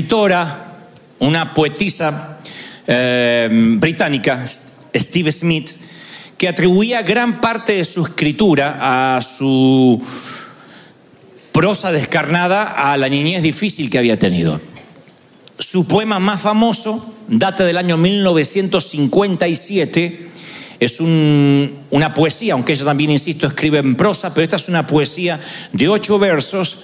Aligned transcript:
escritora, 0.00 0.74
una 1.20 1.54
poetisa 1.54 2.36
eh, 2.86 3.48
británica, 3.78 4.44
Steve 4.94 5.32
Smith, 5.32 5.70
que 6.36 6.48
atribuía 6.48 7.00
gran 7.00 7.40
parte 7.40 7.72
de 7.72 7.82
su 7.86 8.04
escritura 8.04 9.16
a 9.16 9.22
su 9.22 9.98
prosa 11.50 11.90
descarnada 11.92 12.92
a 12.92 12.98
la 12.98 13.08
niñez 13.08 13.42
difícil 13.42 13.88
que 13.88 13.96
había 13.96 14.18
tenido. 14.18 14.60
Su 15.58 15.88
poema 15.88 16.18
más 16.20 16.42
famoso 16.42 17.14
data 17.26 17.64
del 17.64 17.78
año 17.78 17.96
1957. 17.96 20.26
Es 20.78 21.00
un- 21.00 21.74
una 21.90 22.12
poesía, 22.12 22.52
aunque 22.52 22.74
ella 22.74 22.84
también, 22.84 23.10
insisto, 23.12 23.46
escribe 23.46 23.78
en 23.78 23.94
prosa, 23.94 24.34
pero 24.34 24.44
esta 24.44 24.56
es 24.56 24.68
una 24.68 24.86
poesía 24.86 25.40
de 25.72 25.88
ocho 25.88 26.18
versos 26.18 26.80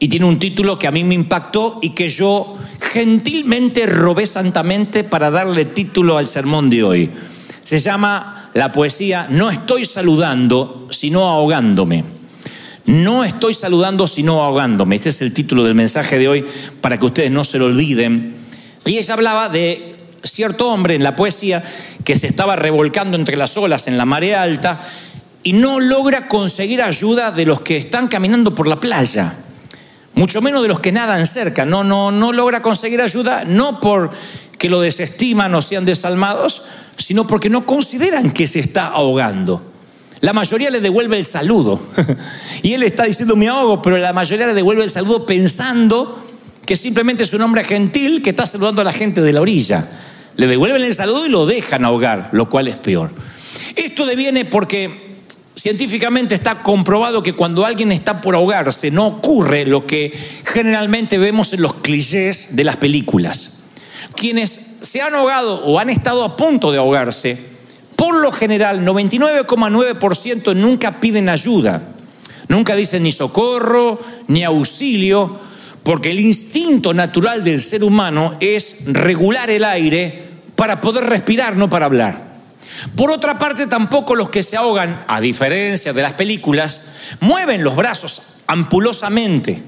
y 0.00 0.08
tiene 0.08 0.26
un 0.26 0.38
título 0.38 0.78
que 0.78 0.86
a 0.86 0.92
mí 0.92 1.02
me 1.04 1.14
impactó 1.14 1.78
y 1.82 1.90
que 1.90 2.08
yo 2.08 2.56
gentilmente 2.80 3.86
robé 3.86 4.26
santamente 4.26 5.04
para 5.04 5.30
darle 5.30 5.64
título 5.64 6.18
al 6.18 6.28
sermón 6.28 6.70
de 6.70 6.84
hoy. 6.84 7.10
Se 7.64 7.78
llama 7.78 8.50
la 8.54 8.72
poesía 8.72 9.26
No 9.28 9.50
estoy 9.50 9.84
saludando, 9.84 10.86
sino 10.90 11.28
ahogándome. 11.28 12.04
No 12.86 13.24
estoy 13.24 13.54
saludando 13.54 14.06
sino 14.06 14.42
ahogándome. 14.42 14.96
Este 14.96 15.10
es 15.10 15.20
el 15.20 15.34
título 15.34 15.64
del 15.64 15.74
mensaje 15.74 16.18
de 16.18 16.28
hoy 16.28 16.44
para 16.80 16.96
que 16.96 17.06
ustedes 17.06 17.30
no 17.30 17.44
se 17.44 17.58
lo 17.58 17.66
olviden. 17.66 18.34
Y 18.86 18.98
ella 18.98 19.14
hablaba 19.14 19.48
de 19.48 19.96
cierto 20.22 20.68
hombre 20.70 20.94
en 20.94 21.02
la 21.02 21.16
poesía 21.16 21.62
que 22.04 22.16
se 22.16 22.28
estaba 22.28 22.56
revolcando 22.56 23.16
entre 23.16 23.36
las 23.36 23.56
olas 23.56 23.88
en 23.88 23.98
la 23.98 24.04
marea 24.04 24.42
alta 24.42 24.80
y 25.42 25.52
no 25.52 25.80
logra 25.80 26.28
conseguir 26.28 26.82
ayuda 26.82 27.30
de 27.30 27.44
los 27.44 27.60
que 27.60 27.76
están 27.76 28.08
caminando 28.08 28.54
por 28.54 28.66
la 28.66 28.80
playa. 28.80 29.34
Mucho 30.18 30.42
menos 30.42 30.62
de 30.62 30.68
los 30.68 30.80
que 30.80 30.90
nadan 30.90 31.26
cerca. 31.26 31.64
No, 31.64 31.84
no, 31.84 32.10
no 32.10 32.32
logra 32.32 32.60
conseguir 32.60 33.00
ayuda, 33.00 33.44
no 33.44 33.78
porque 33.78 34.68
lo 34.68 34.80
desestiman 34.80 35.54
o 35.54 35.62
sean 35.62 35.84
desalmados, 35.84 36.62
sino 36.96 37.26
porque 37.26 37.48
no 37.48 37.64
consideran 37.64 38.32
que 38.32 38.48
se 38.48 38.58
está 38.58 38.88
ahogando. 38.88 39.62
La 40.20 40.32
mayoría 40.32 40.70
le 40.70 40.80
devuelve 40.80 41.18
el 41.18 41.24
saludo. 41.24 41.80
Y 42.62 42.72
él 42.72 42.82
está 42.82 43.04
diciendo 43.04 43.36
me 43.36 43.46
ahogo, 43.46 43.80
pero 43.80 43.96
la 43.98 44.12
mayoría 44.12 44.48
le 44.48 44.54
devuelve 44.54 44.82
el 44.82 44.90
saludo 44.90 45.24
pensando 45.24 46.24
que 46.66 46.76
simplemente 46.76 47.22
es 47.22 47.32
un 47.32 47.42
hombre 47.42 47.62
gentil 47.62 48.20
que 48.20 48.30
está 48.30 48.44
saludando 48.44 48.80
a 48.80 48.84
la 48.84 48.92
gente 48.92 49.22
de 49.22 49.32
la 49.32 49.40
orilla. 49.40 49.86
Le 50.34 50.48
devuelven 50.48 50.82
el 50.82 50.94
saludo 50.94 51.26
y 51.26 51.28
lo 51.28 51.46
dejan 51.46 51.84
ahogar, 51.84 52.30
lo 52.32 52.48
cual 52.48 52.66
es 52.66 52.76
peor. 52.76 53.10
Esto 53.76 54.04
deviene 54.04 54.44
porque 54.44 55.07
científicamente 55.58 56.36
está 56.36 56.62
comprobado 56.62 57.22
que 57.22 57.32
cuando 57.32 57.66
alguien 57.66 57.90
está 57.90 58.20
por 58.20 58.34
ahogarse 58.34 58.90
no 58.90 59.06
ocurre 59.06 59.66
lo 59.66 59.86
que 59.86 60.16
generalmente 60.44 61.18
vemos 61.18 61.52
en 61.52 61.62
los 61.62 61.74
clichés 61.74 62.56
de 62.56 62.64
las 62.64 62.76
películas. 62.76 63.58
Quienes 64.14 64.60
se 64.80 65.02
han 65.02 65.14
ahogado 65.14 65.64
o 65.64 65.78
han 65.78 65.90
estado 65.90 66.22
a 66.22 66.36
punto 66.36 66.70
de 66.70 66.78
ahogarse, 66.78 67.36
por 67.96 68.14
lo 68.14 68.30
general 68.30 68.86
99,9% 68.86 70.54
nunca 70.54 71.00
piden 71.00 71.28
ayuda. 71.28 71.82
Nunca 72.46 72.76
dicen 72.76 73.02
ni 73.02 73.12
socorro, 73.12 74.00
ni 74.28 74.44
auxilio, 74.44 75.38
porque 75.82 76.10
el 76.10 76.20
instinto 76.20 76.94
natural 76.94 77.42
del 77.42 77.60
ser 77.60 77.82
humano 77.82 78.36
es 78.40 78.84
regular 78.86 79.50
el 79.50 79.64
aire 79.64 80.28
para 80.54 80.80
poder 80.80 81.04
respirar, 81.04 81.56
no 81.56 81.68
para 81.68 81.86
hablar. 81.86 82.27
Por 82.96 83.10
otra 83.10 83.38
parte, 83.38 83.66
tampoco 83.66 84.14
los 84.14 84.28
que 84.28 84.42
se 84.42 84.56
ahogan, 84.56 85.04
a 85.06 85.20
diferencia 85.20 85.92
de 85.92 86.02
las 86.02 86.14
películas, 86.14 86.92
mueven 87.20 87.64
los 87.64 87.76
brazos 87.76 88.22
ampulosamente. 88.46 89.62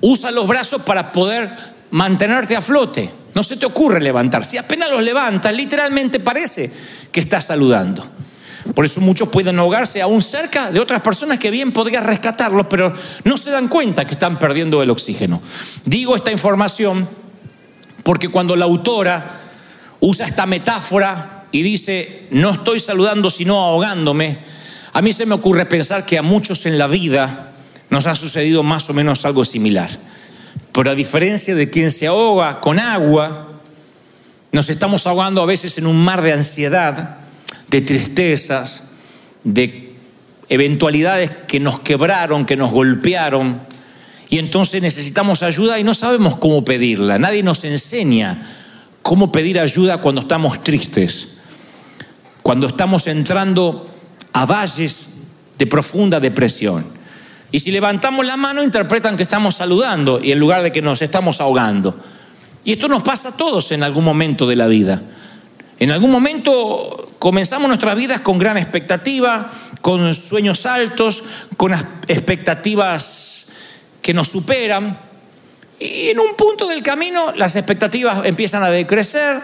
Usan 0.00 0.34
los 0.34 0.46
brazos 0.46 0.82
para 0.82 1.12
poder 1.12 1.50
mantenerte 1.90 2.56
a 2.56 2.60
flote. 2.60 3.10
No 3.34 3.42
se 3.42 3.56
te 3.56 3.66
ocurre 3.66 4.00
levantar. 4.00 4.44
Si 4.44 4.56
apenas 4.56 4.90
los 4.90 5.02
levantas, 5.02 5.54
literalmente 5.54 6.20
parece 6.20 6.70
que 7.12 7.20
estás 7.20 7.44
saludando. 7.44 8.04
Por 8.74 8.84
eso 8.84 9.00
muchos 9.00 9.28
pueden 9.28 9.58
ahogarse 9.58 10.02
aún 10.02 10.22
cerca 10.22 10.70
de 10.70 10.80
otras 10.80 11.00
personas 11.00 11.38
que 11.38 11.50
bien 11.50 11.72
podrían 11.72 12.04
rescatarlos, 12.04 12.66
pero 12.68 12.92
no 13.24 13.36
se 13.36 13.50
dan 13.50 13.68
cuenta 13.68 14.06
que 14.06 14.14
están 14.14 14.38
perdiendo 14.38 14.82
el 14.82 14.90
oxígeno. 14.90 15.40
Digo 15.84 16.14
esta 16.14 16.30
información 16.30 17.08
porque 18.02 18.28
cuando 18.28 18.56
la 18.56 18.64
autora 18.64 19.40
usa 20.00 20.26
esta 20.26 20.46
metáfora 20.46 21.39
y 21.52 21.62
dice, 21.62 22.26
no 22.30 22.50
estoy 22.50 22.80
saludando 22.80 23.30
sino 23.30 23.58
ahogándome, 23.58 24.38
a 24.92 25.02
mí 25.02 25.12
se 25.12 25.26
me 25.26 25.34
ocurre 25.34 25.66
pensar 25.66 26.04
que 26.04 26.18
a 26.18 26.22
muchos 26.22 26.66
en 26.66 26.78
la 26.78 26.86
vida 26.86 27.52
nos 27.90 28.06
ha 28.06 28.14
sucedido 28.14 28.62
más 28.62 28.88
o 28.90 28.94
menos 28.94 29.24
algo 29.24 29.44
similar. 29.44 29.90
Pero 30.72 30.90
a 30.90 30.94
diferencia 30.94 31.54
de 31.54 31.70
quien 31.70 31.90
se 31.90 32.06
ahoga 32.06 32.60
con 32.60 32.78
agua, 32.78 33.48
nos 34.52 34.68
estamos 34.68 35.06
ahogando 35.06 35.42
a 35.42 35.46
veces 35.46 35.78
en 35.78 35.86
un 35.86 35.96
mar 35.96 36.22
de 36.22 36.32
ansiedad, 36.32 37.18
de 37.68 37.80
tristezas, 37.80 38.90
de 39.44 39.94
eventualidades 40.48 41.30
que 41.46 41.60
nos 41.60 41.80
quebraron, 41.80 42.46
que 42.46 42.56
nos 42.56 42.72
golpearon, 42.72 43.60
y 44.28 44.38
entonces 44.38 44.80
necesitamos 44.80 45.42
ayuda 45.42 45.78
y 45.78 45.84
no 45.84 45.92
sabemos 45.92 46.36
cómo 46.36 46.64
pedirla. 46.64 47.18
Nadie 47.18 47.42
nos 47.42 47.64
enseña 47.64 48.40
cómo 49.02 49.32
pedir 49.32 49.58
ayuda 49.58 49.98
cuando 49.98 50.20
estamos 50.20 50.62
tristes, 50.62 51.29
cuando 52.42 52.66
estamos 52.66 53.06
entrando 53.06 53.88
a 54.32 54.46
valles 54.46 55.06
de 55.58 55.66
profunda 55.66 56.20
depresión. 56.20 56.84
Y 57.52 57.58
si 57.58 57.70
levantamos 57.70 58.24
la 58.24 58.36
mano, 58.36 58.62
interpretan 58.62 59.16
que 59.16 59.24
estamos 59.24 59.56
saludando 59.56 60.20
y 60.22 60.32
en 60.32 60.38
lugar 60.38 60.62
de 60.62 60.72
que 60.72 60.82
nos 60.82 61.02
estamos 61.02 61.40
ahogando. 61.40 61.96
Y 62.64 62.72
esto 62.72 62.88
nos 62.88 63.02
pasa 63.02 63.30
a 63.30 63.36
todos 63.36 63.72
en 63.72 63.82
algún 63.82 64.04
momento 64.04 64.46
de 64.46 64.56
la 64.56 64.66
vida. 64.66 65.02
En 65.78 65.90
algún 65.90 66.10
momento 66.10 67.08
comenzamos 67.18 67.68
nuestras 67.68 67.96
vidas 67.96 68.20
con 68.20 68.38
gran 68.38 68.58
expectativa, 68.58 69.50
con 69.80 70.14
sueños 70.14 70.66
altos, 70.66 71.24
con 71.56 71.72
expectativas 72.06 73.46
que 74.02 74.14
nos 74.14 74.28
superan. 74.28 74.98
Y 75.78 76.10
en 76.10 76.20
un 76.20 76.36
punto 76.36 76.68
del 76.68 76.82
camino 76.82 77.32
las 77.34 77.56
expectativas 77.56 78.26
empiezan 78.26 78.62
a 78.62 78.70
decrecer, 78.70 79.40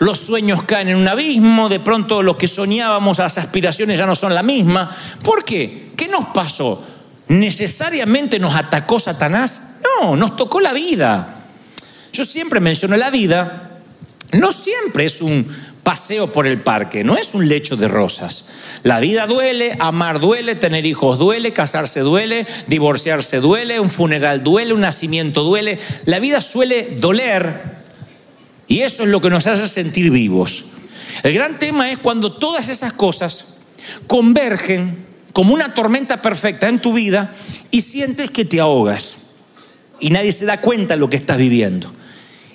los 0.00 0.18
sueños 0.18 0.62
caen 0.62 0.88
en 0.88 0.96
un 0.96 1.08
abismo, 1.08 1.68
de 1.68 1.78
pronto 1.78 2.22
lo 2.22 2.36
que 2.38 2.48
soñábamos, 2.48 3.18
las 3.18 3.36
aspiraciones 3.36 3.98
ya 3.98 4.06
no 4.06 4.16
son 4.16 4.34
la 4.34 4.42
misma. 4.42 4.88
¿Por 5.22 5.44
qué? 5.44 5.90
¿Qué 5.94 6.08
nos 6.08 6.28
pasó? 6.28 6.82
¿Necesariamente 7.28 8.38
nos 8.38 8.54
atacó 8.54 8.98
Satanás? 8.98 9.76
No, 9.84 10.16
nos 10.16 10.36
tocó 10.36 10.58
la 10.60 10.72
vida. 10.72 11.42
Yo 12.14 12.24
siempre 12.24 12.60
menciono 12.60 12.96
la 12.96 13.10
vida, 13.10 13.72
no 14.32 14.52
siempre 14.52 15.04
es 15.04 15.20
un 15.20 15.46
paseo 15.82 16.32
por 16.32 16.46
el 16.46 16.62
parque, 16.62 17.04
no 17.04 17.18
es 17.18 17.34
un 17.34 17.46
lecho 17.46 17.76
de 17.76 17.86
rosas. 17.86 18.46
La 18.82 19.00
vida 19.00 19.26
duele, 19.26 19.76
amar 19.80 20.18
duele, 20.18 20.54
tener 20.54 20.86
hijos 20.86 21.18
duele, 21.18 21.52
casarse 21.52 22.00
duele, 22.00 22.46
divorciarse 22.68 23.40
duele, 23.40 23.78
un 23.78 23.90
funeral 23.90 24.42
duele, 24.42 24.72
un 24.72 24.80
nacimiento 24.80 25.42
duele. 25.44 25.78
La 26.06 26.20
vida 26.20 26.40
suele 26.40 26.96
doler 26.98 27.79
y 28.70 28.82
eso 28.82 29.02
es 29.02 29.08
lo 29.08 29.20
que 29.20 29.30
nos 29.30 29.48
hace 29.48 29.66
sentir 29.66 30.12
vivos. 30.12 30.64
El 31.24 31.34
gran 31.34 31.58
tema 31.58 31.90
es 31.90 31.98
cuando 31.98 32.34
todas 32.34 32.68
esas 32.68 32.92
cosas 32.92 33.56
convergen 34.06 34.96
como 35.32 35.52
una 35.52 35.74
tormenta 35.74 36.22
perfecta 36.22 36.68
en 36.68 36.80
tu 36.80 36.92
vida 36.92 37.34
y 37.72 37.80
sientes 37.80 38.30
que 38.30 38.44
te 38.44 38.60
ahogas 38.60 39.18
y 39.98 40.10
nadie 40.10 40.30
se 40.30 40.46
da 40.46 40.60
cuenta 40.60 40.94
de 40.94 41.00
lo 41.00 41.10
que 41.10 41.16
estás 41.16 41.36
viviendo. 41.36 41.92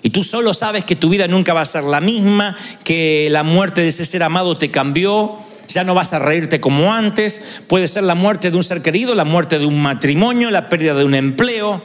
Y 0.03 0.11
tú 0.11 0.23
solo 0.23 0.53
sabes 0.53 0.85
que 0.85 0.95
tu 0.95 1.09
vida 1.09 1.27
nunca 1.27 1.53
va 1.53 1.59
a 1.59 1.65
ser 1.65 1.83
la 1.83 1.99
misma, 1.99 2.55
que 2.85 3.27
la 3.29 3.43
muerte 3.43 3.81
de 3.81 3.89
ese 3.89 4.05
ser 4.05 4.23
amado 4.23 4.57
te 4.57 4.71
cambió, 4.71 5.37
ya 5.67 5.83
no 5.83 5.95
vas 5.95 6.13
a 6.13 6.19
reírte 6.19 6.61
como 6.61 6.93
antes, 6.93 7.41
puede 7.67 7.89
ser 7.89 8.03
la 8.03 8.15
muerte 8.15 8.51
de 8.51 8.57
un 8.57 8.63
ser 8.63 8.81
querido, 8.81 9.15
la 9.15 9.25
muerte 9.25 9.59
de 9.59 9.65
un 9.65 9.81
matrimonio, 9.81 10.49
la 10.49 10.69
pérdida 10.69 10.93
de 10.93 11.03
un 11.03 11.13
empleo. 11.13 11.83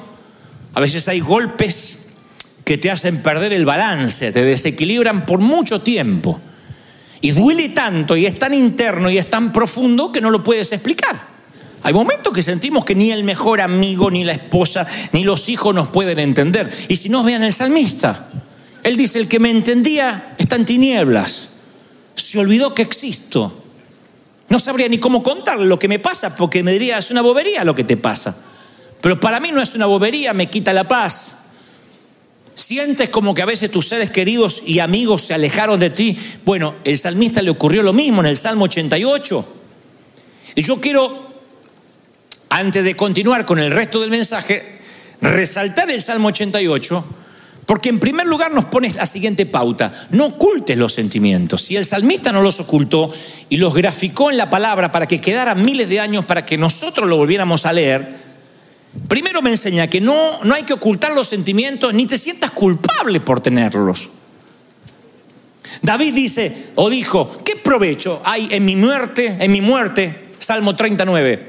A 0.73 0.79
veces 0.79 1.09
hay 1.09 1.19
golpes 1.19 1.97
que 2.71 2.79
te 2.79 2.89
hacen 2.89 3.21
perder 3.21 3.53
el 3.53 3.65
balance, 3.65 4.31
te 4.31 4.45
desequilibran 4.45 5.27
por 5.27 5.41
mucho 5.41 5.81
tiempo. 5.81 6.41
Y 7.21 7.33
duele 7.33 7.71
tanto 7.71 8.17
y 8.17 8.27
es 8.27 8.39
tan 8.39 8.55
interno 8.55 9.11
y 9.11 9.19
es 9.19 9.29
tan 9.29 9.53
profundo 9.53 10.13
que 10.13 10.21
no 10.21 10.31
lo 10.31 10.45
puedes 10.45 10.71
explicar. 10.71 11.21
Hay 11.83 11.93
momentos 11.93 12.33
que 12.33 12.45
sentimos 12.45 12.85
que 12.85 12.95
ni 12.95 13.11
el 13.11 13.25
mejor 13.25 13.61
amigo, 13.61 14.09
ni 14.09 14.23
la 14.23 14.35
esposa, 14.35 14.87
ni 15.11 15.25
los 15.25 15.49
hijos 15.49 15.75
nos 15.75 15.89
pueden 15.89 16.21
entender. 16.21 16.71
Y 16.87 16.95
si 16.95 17.09
no, 17.09 17.25
vean 17.25 17.43
el 17.43 17.53
salmista. 17.53 18.29
Él 18.85 18.97
dice, 18.97 19.19
el 19.19 19.27
que 19.27 19.41
me 19.41 19.51
entendía 19.51 20.37
está 20.39 20.55
en 20.55 20.65
tinieblas. 20.65 21.49
Se 22.15 22.39
olvidó 22.39 22.73
que 22.73 22.83
existo. 22.83 23.65
No 24.49 24.61
sabría 24.61 24.89
ni 24.89 24.99
cómo 24.99 25.25
contarle 25.25 25.67
lo 25.67 25.81
que 25.81 25.89
me 25.89 25.99
pasa, 25.99 26.37
porque 26.37 26.63
me 26.63 26.71
diría, 26.71 26.99
es 26.99 27.11
una 27.11 27.23
bobería 27.23 27.65
lo 27.65 27.75
que 27.75 27.83
te 27.83 27.97
pasa. 27.97 28.37
Pero 29.01 29.19
para 29.19 29.41
mí 29.41 29.51
no 29.51 29.61
es 29.61 29.75
una 29.75 29.87
bobería, 29.87 30.33
me 30.35 30.49
quita 30.49 30.73
la 30.73 30.87
paz. 30.87 31.39
Sientes 32.55 33.08
como 33.08 33.35
que 33.35 33.43
a 33.43 33.47
veces 33.47 33.70
tus 33.70 33.88
seres 33.88 34.11
queridos 34.11 34.62
y 34.67 34.81
amigos 34.81 35.23
se 35.23 35.35
alejaron 35.35 35.81
de 35.81 35.91
ti. 35.91 36.19
Bueno, 36.44 36.75
el 36.85 36.99
salmista 36.99 37.43
le 37.43 37.50
ocurrió 37.50 37.82
lo 37.82 37.93
mismo 37.93 38.20
en 38.20 38.26
el 38.26 38.37
Salmo 38.37 38.64
88. 38.64 39.56
Y 40.56 40.62
yo 40.62 40.81
quiero 40.81 41.31
antes 42.50 42.85
de 42.85 42.97
continuar 42.97 43.47
con 43.47 43.58
el 43.61 43.70
resto 43.70 44.00
del 44.00 44.11
mensaje, 44.11 44.81
resaltar 45.20 45.91
el 45.91 46.02
Salmo 46.02 46.29
88, 46.29 47.05
porque 47.64 47.88
en 47.88 48.00
primer 48.00 48.26
lugar 48.26 48.52
nos 48.52 48.64
pone 48.64 48.93
la 48.93 49.06
siguiente 49.06 49.47
pauta, 49.47 49.93
no 50.11 50.26
ocultes 50.26 50.76
los 50.76 50.93
sentimientos. 50.93 51.62
Si 51.62 51.76
el 51.76 51.85
salmista 51.85 52.32
no 52.32 52.43
los 52.43 52.58
ocultó 52.58 53.12
y 53.49 53.58
los 53.58 53.73
graficó 53.73 54.31
en 54.31 54.37
la 54.37 54.50
palabra 54.50 54.91
para 54.91 55.06
que 55.06 55.20
quedaran 55.20 55.64
miles 55.64 55.88
de 55.88 56.00
años 56.00 56.25
para 56.25 56.44
que 56.44 56.58
nosotros 56.58 57.08
lo 57.08 57.17
volviéramos 57.17 57.64
a 57.64 57.73
leer, 57.73 58.30
primero 59.09 59.43
me 59.43 59.51
enseña 59.51 59.89
que 59.89 60.01
no, 60.01 60.43
no 60.45 60.55
hay 60.55 60.65
que 60.65 60.73
ocultar 60.73 61.13
los 61.13 61.29
sentimientos 61.29 61.95
ni 61.95 62.07
te 62.07 62.19
sientas 62.19 62.51
culpable 62.51 63.21
por 63.21 63.41
tenerlos. 63.41 64.09
David 65.83 66.15
dice 66.15 66.71
o 66.75 66.91
dijo, 66.91 67.37
¿qué 67.45 67.57
provecho 67.57 68.21
hay 68.25 68.49
en 68.51 68.65
mi 68.65 68.77
muerte, 68.77 69.37
en 69.39 69.53
mi 69.53 69.61
muerte? 69.61 70.31
Salmo 70.39 70.75
39. 70.75 71.49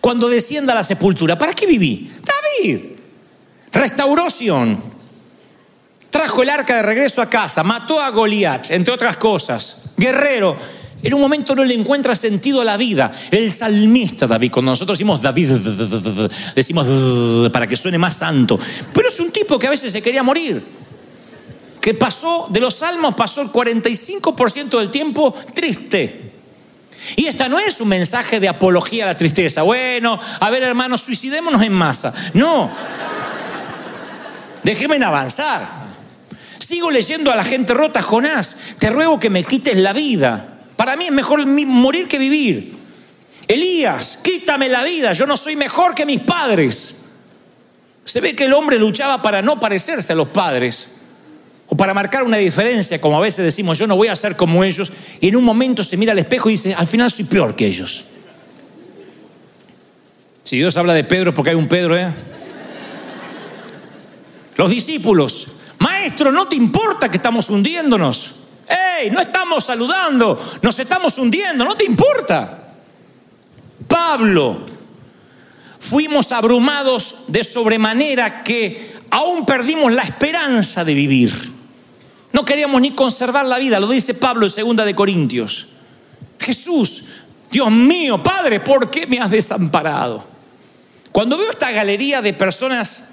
Cuando 0.00 0.28
descienda 0.28 0.72
a 0.72 0.76
la 0.76 0.84
sepultura, 0.84 1.38
¿para 1.38 1.52
qué 1.52 1.66
viví? 1.66 2.12
David. 2.22 2.80
Restauración. 3.72 4.94
Trajo 6.10 6.42
el 6.42 6.50
arca 6.50 6.76
de 6.76 6.82
regreso 6.82 7.20
a 7.20 7.28
casa, 7.28 7.62
mató 7.64 8.00
a 8.00 8.10
Goliat, 8.10 8.70
entre 8.70 8.94
otras 8.94 9.16
cosas. 9.16 9.82
Guerrero. 9.96 10.56
En 11.04 11.12
un 11.12 11.20
momento 11.20 11.54
no 11.54 11.62
le 11.64 11.74
encuentra 11.74 12.16
sentido 12.16 12.62
a 12.62 12.64
la 12.64 12.78
vida. 12.78 13.12
El 13.30 13.52
salmista 13.52 14.26
David, 14.26 14.50
cuando 14.50 14.72
nosotros 14.72 14.96
decimos 14.96 15.20
David, 15.20 15.50
decimos 16.56 17.50
para 17.50 17.66
que 17.66 17.76
suene 17.76 17.98
más 17.98 18.16
santo. 18.16 18.58
Pero 18.90 19.08
es 19.08 19.20
un 19.20 19.30
tipo 19.30 19.58
que 19.58 19.66
a 19.66 19.70
veces 19.70 19.92
se 19.92 20.00
quería 20.00 20.22
morir. 20.22 20.62
Que 21.78 21.92
pasó, 21.92 22.46
de 22.48 22.58
los 22.58 22.76
salmos 22.76 23.14
pasó 23.14 23.42
el 23.42 23.52
45% 23.52 24.78
del 24.78 24.90
tiempo 24.90 25.34
triste. 25.52 26.32
Y 27.16 27.26
esta 27.26 27.50
no 27.50 27.58
es 27.58 27.78
un 27.82 27.88
mensaje 27.88 28.40
de 28.40 28.48
apología 28.48 29.04
a 29.04 29.08
la 29.08 29.18
tristeza. 29.18 29.60
Bueno, 29.60 30.18
a 30.40 30.50
ver 30.50 30.62
hermanos, 30.62 31.02
suicidémonos 31.02 31.60
en 31.60 31.72
masa. 31.74 32.14
No. 32.32 32.70
Déjenme 34.62 35.04
avanzar. 35.04 35.84
Sigo 36.58 36.90
leyendo 36.90 37.30
a 37.30 37.36
la 37.36 37.44
gente 37.44 37.74
rota, 37.74 38.00
Jonás, 38.00 38.56
te 38.78 38.88
ruego 38.88 39.20
que 39.20 39.28
me 39.28 39.44
quites 39.44 39.76
la 39.76 39.92
vida. 39.92 40.53
Para 40.76 40.96
mí 40.96 41.06
es 41.06 41.12
mejor 41.12 41.44
morir 41.46 42.08
que 42.08 42.18
vivir. 42.18 42.74
Elías, 43.46 44.18
quítame 44.22 44.68
la 44.68 44.82
vida, 44.84 45.12
yo 45.12 45.26
no 45.26 45.36
soy 45.36 45.56
mejor 45.56 45.94
que 45.94 46.06
mis 46.06 46.20
padres. 46.20 46.96
Se 48.04 48.20
ve 48.20 48.34
que 48.34 48.44
el 48.44 48.52
hombre 48.52 48.78
luchaba 48.78 49.22
para 49.22 49.42
no 49.42 49.60
parecerse 49.60 50.12
a 50.12 50.16
los 50.16 50.28
padres 50.28 50.88
o 51.66 51.76
para 51.76 51.94
marcar 51.94 52.22
una 52.22 52.36
diferencia, 52.36 53.00
como 53.00 53.16
a 53.16 53.20
veces 53.20 53.44
decimos, 53.44 53.78
yo 53.78 53.86
no 53.86 53.96
voy 53.96 54.08
a 54.08 54.16
ser 54.16 54.36
como 54.36 54.64
ellos, 54.64 54.92
y 55.20 55.28
en 55.28 55.36
un 55.36 55.44
momento 55.44 55.82
se 55.82 55.96
mira 55.96 56.12
al 56.12 56.18
espejo 56.18 56.50
y 56.50 56.52
dice, 56.52 56.74
al 56.74 56.86
final 56.86 57.10
soy 57.10 57.24
peor 57.24 57.56
que 57.56 57.66
ellos. 57.66 58.04
Si 60.42 60.56
Dios 60.56 60.76
habla 60.76 60.92
de 60.92 61.04
Pedro, 61.04 61.32
porque 61.32 61.50
hay 61.50 61.56
un 61.56 61.68
Pedro, 61.68 61.96
¿eh? 61.96 62.12
Los 64.56 64.70
discípulos, 64.70 65.48
maestro, 65.78 66.30
¿no 66.30 66.46
te 66.46 66.56
importa 66.56 67.10
que 67.10 67.16
estamos 67.16 67.48
hundiéndonos? 67.48 68.34
¡Ey! 68.68 69.10
No 69.10 69.20
estamos 69.20 69.64
saludando, 69.64 70.58
nos 70.62 70.78
estamos 70.78 71.18
hundiendo, 71.18 71.64
¿no 71.64 71.76
te 71.76 71.84
importa? 71.84 72.68
Pablo, 73.86 74.64
fuimos 75.78 76.32
abrumados 76.32 77.24
de 77.26 77.44
sobremanera 77.44 78.42
que 78.42 78.94
aún 79.10 79.44
perdimos 79.44 79.92
la 79.92 80.02
esperanza 80.02 80.84
de 80.84 80.94
vivir. 80.94 81.52
No 82.32 82.44
queríamos 82.44 82.80
ni 82.80 82.92
conservar 82.92 83.46
la 83.46 83.58
vida, 83.58 83.78
lo 83.78 83.88
dice 83.88 84.14
Pablo 84.14 84.46
en 84.46 84.50
segunda 84.50 84.84
de 84.84 84.94
Corintios. 84.94 85.68
Jesús, 86.38 87.04
Dios 87.50 87.70
mío, 87.70 88.22
Padre, 88.22 88.60
¿por 88.60 88.90
qué 88.90 89.06
me 89.06 89.18
has 89.18 89.30
desamparado? 89.30 90.24
Cuando 91.12 91.38
veo 91.38 91.50
esta 91.50 91.70
galería 91.70 92.20
de 92.20 92.32
personas 92.32 93.10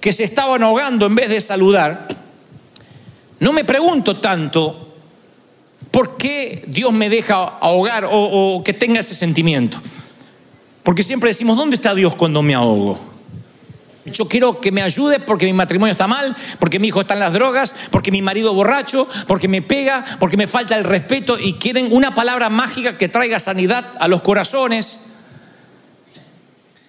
que 0.00 0.12
se 0.12 0.24
estaban 0.24 0.62
ahogando 0.62 1.04
en 1.04 1.14
vez 1.14 1.28
de 1.28 1.40
saludar, 1.40 2.08
no 3.40 3.52
me 3.52 3.64
pregunto 3.64 4.18
tanto 4.18 4.91
por 5.92 6.16
qué 6.16 6.64
Dios 6.66 6.90
me 6.90 7.08
deja 7.08 7.34
ahogar 7.34 8.08
o, 8.10 8.62
que 8.64 8.72
tenga 8.72 8.98
ese 8.98 9.14
sentimiento. 9.14 9.78
Porque 10.82 11.04
siempre 11.04 11.28
decimos, 11.28 11.56
¿dónde 11.56 11.76
está 11.76 11.94
Dios 11.94 12.16
cuando 12.16 12.42
me 12.42 12.54
ahogo? 12.54 12.98
Yo 14.06 14.26
quiero 14.26 14.58
que 14.58 14.72
me 14.72 14.82
ayude 14.82 15.20
porque 15.20 15.46
mi 15.46 15.52
matrimonio 15.52 15.92
está 15.92 16.08
mal, 16.08 16.34
porque 16.58 16.80
mi 16.80 16.88
hijo 16.88 17.02
está 17.02 17.14
en 17.14 17.20
las 17.20 17.34
drogas, 17.34 17.72
porque 17.90 18.10
mi 18.10 18.20
marido 18.20 18.52
borracho, 18.52 19.06
porque 19.28 19.46
me 19.46 19.62
pega, 19.62 20.04
porque 20.18 20.36
me 20.36 20.48
falta 20.48 20.76
el 20.76 20.82
respeto 20.82 21.38
y 21.38 21.52
quieren 21.52 21.88
una 21.92 22.10
palabra 22.10 22.48
mágica 22.48 22.98
que 22.98 23.08
traiga 23.08 23.38
sanidad 23.38 23.84
a 24.00 24.08
los 24.08 24.22
corazones. 24.22 25.04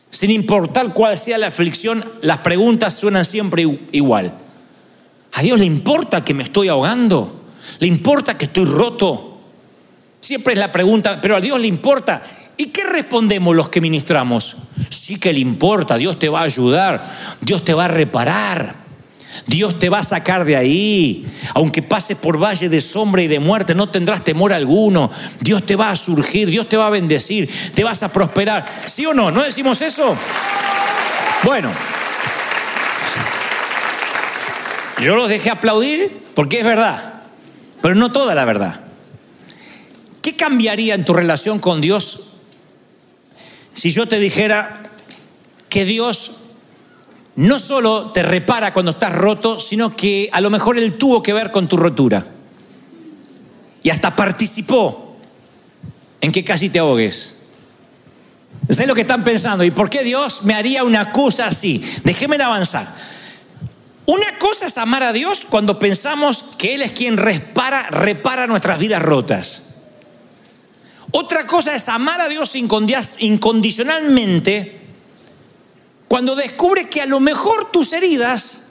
Sin 0.10 0.32
importar 0.32 0.94
cuál 0.94 1.18
sea 1.18 1.38
la 1.38 1.48
aflicción, 1.48 2.04
las 2.22 2.40
preguntas 2.40 2.94
suenan 2.96 3.26
siempre 3.26 3.68
igual. 3.92 4.34
¿A 5.34 5.42
Dios 5.42 5.60
le 5.60 5.66
importa 5.66 6.24
que 6.24 6.34
me 6.34 6.44
estoy 6.44 6.70
ahogando? 6.70 7.43
¿Le 7.80 7.88
importa 7.88 8.38
que 8.38 8.46
estoy 8.46 8.66
roto? 8.66 9.42
Siempre 10.22 10.54
es 10.54 10.60
la 10.60 10.72
pregunta, 10.72 11.20
pero 11.22 11.36
a 11.36 11.42
Dios 11.42 11.60
le 11.60 11.68
importa. 11.68 12.24
¿Y 12.56 12.68
qué 12.68 12.84
respondemos 12.84 13.56
los 13.56 13.70
que 13.70 13.82
ministramos? 13.82 14.58
Sí 14.90 15.18
que 15.20 15.34
le 15.34 15.40
importa, 15.40 15.98
Dios 15.98 16.20
te 16.20 16.30
va 16.30 16.42
a 16.42 16.44
ayudar, 16.44 17.04
Dios 17.42 17.66
te 17.66 17.74
va 17.74 17.86
a 17.86 17.88
reparar, 17.90 18.76
Dios 19.48 19.80
te 19.80 19.90
va 19.90 20.00
a 20.00 20.04
sacar 20.04 20.46
de 20.46 20.56
ahí. 20.56 21.26
Aunque 21.56 21.82
pases 21.82 22.16
por 22.16 22.42
valle 22.42 22.70
de 22.70 22.80
sombra 22.80 23.24
y 23.24 23.28
de 23.28 23.40
muerte, 23.40 23.74
no 23.74 23.90
tendrás 23.90 24.22
temor 24.22 24.54
alguno. 24.54 25.12
Dios 25.42 25.66
te 25.66 25.76
va 25.76 25.90
a 25.90 25.96
surgir, 25.96 26.50
Dios 26.50 26.70
te 26.70 26.78
va 26.78 26.88
a 26.88 26.92
bendecir, 26.92 27.50
te 27.74 27.84
vas 27.84 28.04
a 28.04 28.14
prosperar. 28.14 28.66
¿Sí 28.86 29.06
o 29.06 29.14
no? 29.14 29.32
¿No 29.32 29.44
decimos 29.44 29.82
eso? 29.82 30.16
Bueno, 31.44 31.70
yo 35.02 35.16
los 35.16 35.28
dejé 35.28 35.50
aplaudir 35.50 36.22
porque 36.34 36.60
es 36.60 36.66
verdad, 36.66 37.13
pero 37.84 37.96
no 37.96 38.14
toda 38.14 38.34
la 38.34 38.46
verdad. 38.46 38.80
¿Qué 40.22 40.38
cambiaría 40.38 40.96
en 40.96 41.04
tu 41.04 41.14
relación 41.14 41.60
con 41.60 41.82
Dios 41.82 42.22
si 43.74 43.92
yo 43.92 44.08
te 44.08 44.20
dijera 44.20 44.84
que 45.68 45.84
Dios 45.84 46.32
no 47.36 47.60
solo 47.60 48.12
te 48.12 48.24
repara 48.24 48.72
cuando 48.72 48.92
estás 48.94 49.14
roto, 49.14 49.60
sino 49.60 49.98
que 49.98 50.30
a 50.32 50.40
lo 50.40 50.50
mejor 50.50 50.78
Él 50.78 50.98
tuvo 50.98 51.22
que 51.22 51.34
ver 51.34 51.52
con 51.52 51.68
tu 51.68 51.76
rotura. 51.76 52.26
Y 53.82 53.90
hasta 53.90 54.16
participó 54.16 55.18
en 56.22 56.32
que 56.32 56.46
casi 56.46 56.70
te 56.70 56.80
ahogues. 56.80 57.36
¿Sabes 58.70 58.88
lo 58.88 58.96
que 58.96 59.02
están 59.02 59.26
pensando? 59.26 59.66
¿Y 59.66 59.72
por 59.72 59.90
qué 59.90 60.06
Dios 60.06 60.44
me 60.44 60.54
haría 60.54 60.86
una 60.86 61.12
cosa 61.12 61.48
así? 61.48 61.84
Déjenme 62.06 62.42
avanzar. 62.42 62.96
Una 64.06 64.38
cosa 64.38 64.66
es 64.66 64.78
amar 64.78 65.04
a 65.04 65.14
Dios 65.14 65.46
cuando 65.50 65.80
pensamos 65.80 66.44
que 66.58 66.76
Él 66.76 66.82
es 66.82 66.92
quien 66.92 67.16
repara, 67.18 68.48
nuestras 68.48 68.80
vidas 68.80 69.02
rotas. 69.02 69.62
Otra 71.12 71.48
cosa 71.48 71.76
es 71.76 71.88
amar 71.88 72.20
a 72.20 72.28
Dios 72.28 72.54
incondicionalmente 72.56 74.82
cuando 76.08 76.36
descubres 76.36 76.88
que 76.88 77.02
a 77.02 77.06
lo 77.06 77.20
mejor 77.20 77.72
tus 77.72 77.94
heridas 77.94 78.64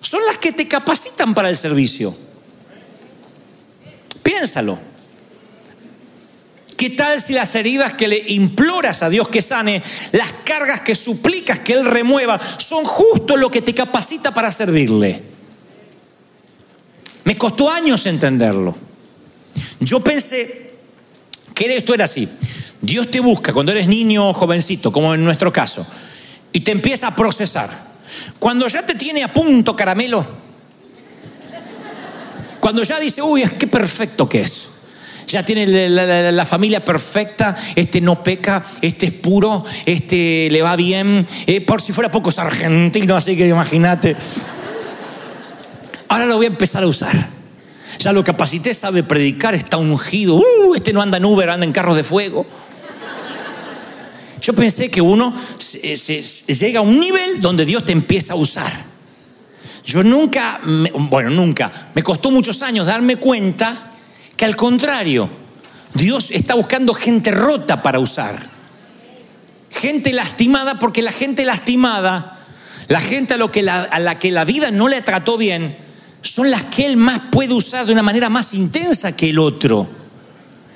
son 0.00 0.24
las 0.26 0.38
que 0.38 0.52
te 0.52 0.66
capacitan 0.66 1.34
para 1.34 1.50
el 1.50 1.56
servicio. 1.56 2.16
piénsalo. 4.22 4.78
¿Qué 6.78 6.90
tal 6.90 7.20
si 7.20 7.32
las 7.32 7.56
heridas 7.56 7.94
que 7.94 8.06
le 8.06 8.22
imploras 8.28 9.02
a 9.02 9.10
Dios 9.10 9.28
que 9.28 9.42
sane, 9.42 9.82
las 10.12 10.32
cargas 10.44 10.80
que 10.82 10.94
suplicas 10.94 11.58
que 11.58 11.72
Él 11.72 11.84
remueva, 11.84 12.38
son 12.56 12.84
justo 12.84 13.36
lo 13.36 13.50
que 13.50 13.62
te 13.62 13.74
capacita 13.74 14.32
para 14.32 14.52
servirle? 14.52 15.20
Me 17.24 17.36
costó 17.36 17.68
años 17.68 18.06
entenderlo. 18.06 18.76
Yo 19.80 19.98
pensé 19.98 20.74
que 21.52 21.76
esto 21.76 21.94
era 21.94 22.04
así. 22.04 22.28
Dios 22.80 23.10
te 23.10 23.18
busca 23.18 23.52
cuando 23.52 23.72
eres 23.72 23.88
niño 23.88 24.30
o 24.30 24.32
jovencito, 24.32 24.92
como 24.92 25.12
en 25.12 25.24
nuestro 25.24 25.52
caso, 25.52 25.84
y 26.52 26.60
te 26.60 26.70
empieza 26.70 27.08
a 27.08 27.16
procesar. 27.16 27.88
Cuando 28.38 28.68
ya 28.68 28.86
te 28.86 28.94
tiene 28.94 29.24
a 29.24 29.32
punto 29.32 29.74
caramelo, 29.74 30.24
cuando 32.60 32.84
ya 32.84 33.00
dice, 33.00 33.20
uy, 33.20 33.42
qué 33.58 33.66
perfecto 33.66 34.28
que 34.28 34.42
es. 34.42 34.68
Ya 35.28 35.44
tiene 35.44 35.88
la, 35.90 36.44
familia 36.46 36.82
perfecta, 36.82 37.54
este 37.76 38.00
no 38.00 38.22
peca, 38.22 38.64
este 38.80 39.06
es 39.06 39.12
puro, 39.12 39.62
este 39.84 40.48
le 40.50 40.62
va 40.62 40.74
bien. 40.74 41.26
Eh, 41.46 41.60
por 41.60 41.82
si 41.82 41.92
fuera 41.92 42.10
poco 42.10 42.30
es 42.30 42.38
argentino, 42.38 43.14
así 43.14 43.36
que 43.36 43.46
imagínate. 43.46 44.16
Ahora 46.08 46.24
lo 46.24 46.36
voy 46.36 46.46
a 46.46 46.48
empezar 46.48 46.82
a 46.82 46.86
usar. 46.86 47.28
Ya 47.98 48.12
lo 48.12 48.24
capacité, 48.24 48.72
sabe 48.72 49.02
predicar, 49.02 49.54
está 49.54 49.76
ungido. 49.76 50.36
Uh, 50.36 50.74
este 50.74 50.94
no 50.94 51.02
anda 51.02 51.18
en 51.18 51.26
Uber, 51.26 51.50
anda 51.50 51.66
en 51.66 51.72
carros 51.72 51.96
de 51.96 52.04
fuego. 52.04 52.46
Yo 54.40 54.54
pensé 54.54 54.88
que 54.88 55.02
uno 55.02 55.34
llega 55.82 56.80
a 56.80 56.82
un 56.82 56.98
nivel 56.98 57.38
donde 57.38 57.66
Dios 57.66 57.84
te 57.84 57.92
empieza 57.92 58.32
a 58.32 58.36
usar. 58.36 58.72
Yo 59.84 60.02
nunca, 60.02 60.60
bueno, 60.64 61.28
nunca, 61.28 61.70
me 61.94 62.02
costó 62.02 62.30
muchos 62.30 62.62
años 62.62 62.86
darme 62.86 63.16
cuenta 63.16 63.90
que 64.38 64.44
al 64.44 64.54
contrario, 64.54 65.28
Dios 65.94 66.30
está 66.30 66.54
buscando 66.54 66.94
gente 66.94 67.32
rota 67.32 67.82
para 67.82 67.98
usar. 67.98 68.48
Gente 69.68 70.12
lastimada, 70.12 70.78
porque 70.78 71.02
la 71.02 71.10
gente 71.10 71.44
lastimada, 71.44 72.38
la 72.86 73.00
gente 73.00 73.34
a, 73.34 73.36
la, 73.36 73.98
la 73.98 74.18
que 74.20 74.30
la 74.30 74.44
vida 74.44 74.70
no 74.70 74.86
le 74.86 75.02
trató 75.02 75.36
bien, 75.36 75.76
son 76.22 76.52
las 76.52 76.62
que 76.66 76.86
Él 76.86 76.96
más 76.96 77.22
puede 77.32 77.52
usar 77.52 77.84
de 77.84 77.92
una 77.92 78.04
manera 78.04 78.30
más 78.30 78.54
intensa 78.54 79.16
que 79.16 79.30
el 79.30 79.40
otro. 79.40 79.88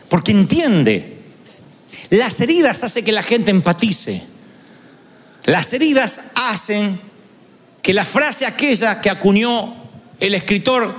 Porque 0.09 0.33
entiende. 0.33 1.21
Las 2.11 2.41
heridas 2.41 2.83
hacen 2.83 3.05
que 3.05 3.13
la 3.13 3.23
gente 3.23 3.53
empatice. 3.53 4.25
Las 5.45 5.73
heridas 5.73 6.33
hacen 6.35 7.01
que 7.81 7.95
la 7.95 8.05
frase 8.05 8.45
aquella 8.45 9.01
que 9.01 9.09
acuñó 9.09 9.73
el 10.19 10.35
escritor, 10.35 10.97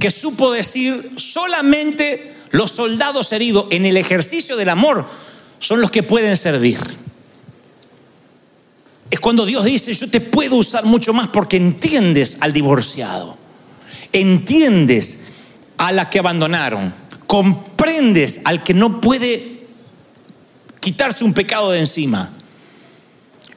que 0.00 0.10
supo 0.10 0.50
decir 0.50 1.12
solamente 1.16 2.34
los 2.50 2.72
soldados 2.72 3.30
heridos 3.32 3.66
en 3.70 3.86
el 3.86 3.96
ejercicio 3.96 4.56
del 4.56 4.70
amor 4.70 5.06
son 5.60 5.80
los 5.80 5.90
que 5.90 6.02
pueden 6.02 6.36
servir. 6.36 6.80
Es 9.10 9.20
cuando 9.20 9.44
Dios 9.44 9.64
dice, 9.64 9.92
yo 9.92 10.08
te 10.08 10.20
puedo 10.20 10.56
usar 10.56 10.84
mucho 10.84 11.12
más 11.12 11.28
porque 11.28 11.56
entiendes 11.56 12.38
al 12.40 12.52
divorciado, 12.52 13.36
entiendes 14.12 15.20
a 15.76 15.92
la 15.92 16.08
que 16.08 16.18
abandonaron, 16.18 16.94
comprendes 17.26 18.40
al 18.44 18.64
que 18.64 18.72
no 18.72 19.00
puede 19.00 19.66
quitarse 20.80 21.24
un 21.24 21.34
pecado 21.34 21.72
de 21.72 21.80
encima. 21.80 22.30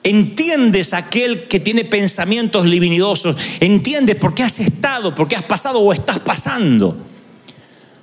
Entiendes 0.03 0.93
aquel 0.93 1.47
que 1.47 1.61
tiene 1.61 1.85
pensamientos 1.85 2.65
livinidosos, 2.65 3.37
entiendes 3.61 4.17
por 4.17 4.33
qué 4.33 4.43
has 4.43 4.59
estado, 4.59 5.15
por 5.15 5.29
qué 5.29 5.37
has 5.37 5.43
pasado 5.43 5.79
o 5.79 5.93
estás 5.93 6.19
pasando. 6.19 6.97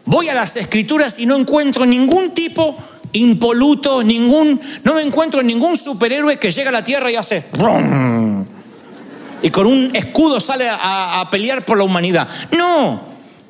Voy 0.06 0.30
a 0.30 0.34
las 0.34 0.56
escrituras 0.56 1.18
y 1.18 1.26
no 1.26 1.36
encuentro 1.36 1.84
ningún 1.84 2.30
tipo 2.30 2.74
impoluto, 3.12 4.02
ningún, 4.02 4.58
no 4.82 4.94
me 4.94 5.02
encuentro 5.02 5.42
ningún 5.42 5.76
superhéroe 5.76 6.38
que 6.38 6.50
llega 6.50 6.70
a 6.70 6.72
la 6.72 6.84
tierra 6.84 7.10
y 7.10 7.16
hace 7.16 7.44
¡brum! 7.52 8.46
y 9.42 9.50
con 9.50 9.66
un 9.66 9.94
escudo 9.94 10.40
sale 10.40 10.68
a, 10.68 11.20
a 11.20 11.28
pelear 11.28 11.66
por 11.66 11.76
la 11.76 11.84
humanidad. 11.84 12.28
No, 12.56 13.00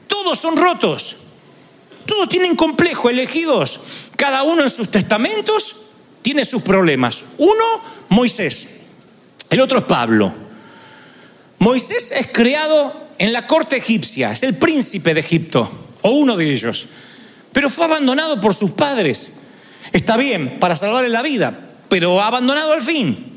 todos 0.08 0.38
son 0.40 0.56
rotos, 0.56 1.18
todos 2.04 2.28
tienen 2.28 2.56
complejo, 2.56 3.10
elegidos, 3.10 3.78
cada 4.16 4.42
uno 4.42 4.62
en 4.62 4.70
sus 4.70 4.90
testamentos 4.90 5.79
tiene 6.22 6.44
sus 6.44 6.62
problemas. 6.62 7.24
Uno, 7.38 7.64
Moisés, 8.08 8.68
el 9.48 9.60
otro 9.60 9.78
es 9.78 9.84
Pablo. 9.84 10.32
Moisés 11.58 12.12
es 12.12 12.28
creado 12.32 13.08
en 13.18 13.32
la 13.32 13.46
corte 13.46 13.76
egipcia, 13.76 14.32
es 14.32 14.42
el 14.42 14.54
príncipe 14.54 15.12
de 15.12 15.20
Egipto, 15.20 15.70
o 16.02 16.10
uno 16.10 16.36
de 16.36 16.50
ellos, 16.50 16.86
pero 17.52 17.68
fue 17.68 17.84
abandonado 17.84 18.40
por 18.40 18.54
sus 18.54 18.70
padres. 18.70 19.32
Está 19.92 20.16
bien, 20.16 20.58
para 20.58 20.76
salvarle 20.76 21.10
la 21.10 21.22
vida, 21.22 21.58
pero 21.88 22.20
abandonado 22.22 22.72
al 22.72 22.80
fin. 22.80 23.36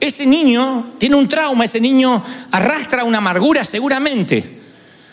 Ese 0.00 0.26
niño 0.26 0.94
tiene 0.98 1.16
un 1.16 1.28
trauma, 1.28 1.64
ese 1.64 1.80
niño 1.80 2.22
arrastra 2.50 3.04
una 3.04 3.18
amargura 3.18 3.64
seguramente. 3.64 4.60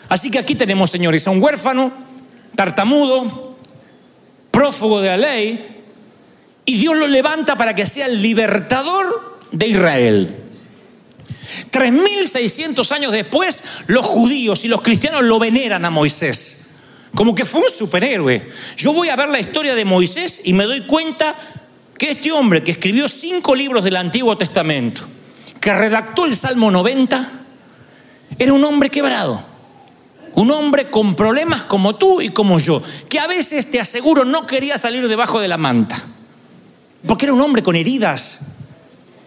Así 0.08 0.30
que 0.30 0.38
aquí 0.38 0.54
tenemos, 0.54 0.90
señores, 0.90 1.26
a 1.26 1.30
un 1.30 1.42
huérfano, 1.42 1.92
tartamudo, 2.56 3.56
prófugo 4.50 5.00
de 5.00 5.08
la 5.08 5.16
ley, 5.16 5.77
y 6.68 6.74
Dios 6.74 6.98
lo 6.98 7.06
levanta 7.06 7.56
para 7.56 7.74
que 7.74 7.86
sea 7.86 8.04
el 8.04 8.20
libertador 8.20 9.38
de 9.50 9.68
Israel. 9.68 10.36
3.600 11.72 12.92
años 12.92 13.10
después, 13.10 13.64
los 13.86 14.04
judíos 14.04 14.66
y 14.66 14.68
los 14.68 14.82
cristianos 14.82 15.24
lo 15.24 15.38
veneran 15.38 15.86
a 15.86 15.90
Moisés, 15.90 16.74
como 17.14 17.34
que 17.34 17.46
fue 17.46 17.62
un 17.62 17.70
superhéroe. 17.70 18.50
Yo 18.76 18.92
voy 18.92 19.08
a 19.08 19.16
ver 19.16 19.30
la 19.30 19.40
historia 19.40 19.74
de 19.74 19.86
Moisés 19.86 20.42
y 20.44 20.52
me 20.52 20.64
doy 20.64 20.86
cuenta 20.86 21.34
que 21.96 22.10
este 22.10 22.32
hombre 22.32 22.62
que 22.62 22.72
escribió 22.72 23.08
cinco 23.08 23.54
libros 23.54 23.82
del 23.82 23.96
Antiguo 23.96 24.36
Testamento, 24.36 25.08
que 25.62 25.72
redactó 25.72 26.26
el 26.26 26.36
Salmo 26.36 26.70
90, 26.70 27.30
era 28.38 28.52
un 28.52 28.62
hombre 28.62 28.90
quebrado. 28.90 29.42
Un 30.34 30.50
hombre 30.50 30.90
con 30.90 31.14
problemas 31.14 31.64
como 31.64 31.96
tú 31.96 32.20
y 32.20 32.28
como 32.28 32.58
yo, 32.58 32.82
que 33.08 33.18
a 33.18 33.26
veces 33.26 33.70
te 33.70 33.80
aseguro 33.80 34.26
no 34.26 34.46
quería 34.46 34.76
salir 34.76 35.08
debajo 35.08 35.40
de 35.40 35.48
la 35.48 35.56
manta, 35.56 36.04
porque 37.06 37.26
era 37.26 37.32
un 37.32 37.40
hombre 37.40 37.62
con 37.62 37.76
heridas, 37.76 38.40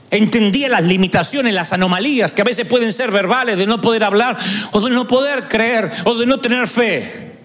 entendía 0.10 0.68
las 0.68 0.84
limitaciones, 0.84 1.54
las 1.54 1.74
anomalías 1.74 2.34
que 2.34 2.42
a 2.42 2.46
veces 2.46 2.68
pueden 2.68 2.92
ser 2.94 3.12
verbales, 3.12 3.58
de 3.58 3.66
no 3.66 3.82
poder 3.82 4.04
hablar 4.04 4.38
o 4.72 4.82
de 4.82 4.92
no 4.92 5.08
poder 5.08 5.48
creer 5.48 5.92
o 6.06 6.16
de 6.16 6.26
no 6.26 6.40
tener 6.40 6.68
fe. 6.68 7.38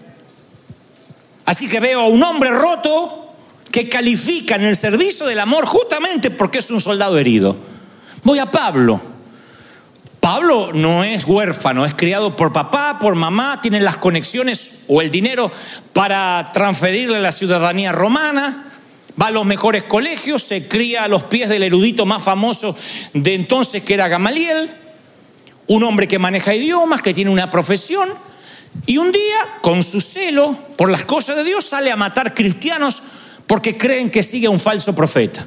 Así 1.45 1.69
que 1.69 1.79
veo 1.79 2.01
a 2.01 2.07
un 2.07 2.21
hombre 2.23 2.49
roto 2.51 3.33
que 3.71 3.87
califica 3.87 4.55
en 4.55 4.63
el 4.63 4.75
servicio 4.75 5.25
del 5.25 5.39
amor 5.39 5.65
justamente 5.65 6.29
porque 6.29 6.57
es 6.57 6.69
un 6.69 6.81
soldado 6.81 7.17
herido. 7.17 7.55
Voy 8.23 8.39
a 8.39 8.51
Pablo. 8.51 8.99
Pablo 10.19 10.71
no 10.73 11.05
es 11.05 11.23
huérfano, 11.23 11.85
es 11.85 11.93
criado 11.93 12.35
por 12.35 12.51
papá, 12.51 12.97
por 12.99 13.15
mamá, 13.15 13.61
tiene 13.61 13.79
las 13.79 13.95
conexiones 13.95 14.83
o 14.89 15.01
el 15.01 15.09
dinero 15.09 15.49
para 15.93 16.49
transferirle 16.51 17.21
la 17.21 17.31
ciudadanía 17.31 17.93
romana, 17.93 18.65
va 19.21 19.27
a 19.27 19.31
los 19.31 19.45
mejores 19.45 19.83
colegios, 19.83 20.43
se 20.43 20.67
cría 20.67 21.03
a 21.03 21.07
los 21.07 21.23
pies 21.23 21.49
del 21.49 21.63
erudito 21.63 22.05
más 22.05 22.23
famoso 22.23 22.75
de 23.13 23.35
entonces 23.35 23.83
que 23.83 23.93
era 23.93 24.07
Gamaliel, 24.07 24.69
un 25.67 25.83
hombre 25.83 26.07
que 26.07 26.19
maneja 26.19 26.55
idiomas, 26.55 27.01
que 27.01 27.13
tiene 27.13 27.31
una 27.31 27.49
profesión, 27.51 28.09
y 28.85 28.97
un 28.97 29.11
día, 29.11 29.59
con 29.61 29.83
su 29.83 30.01
celo 30.01 30.57
por 30.75 30.89
las 30.89 31.03
cosas 31.03 31.35
de 31.35 31.43
Dios, 31.43 31.65
sale 31.65 31.91
a 31.91 31.95
matar 31.95 32.33
cristianos 32.33 33.01
porque 33.47 33.77
creen 33.77 34.09
que 34.09 34.23
sigue 34.23 34.47
a 34.47 34.51
un 34.51 34.59
falso 34.59 34.93
profeta. 34.93 35.45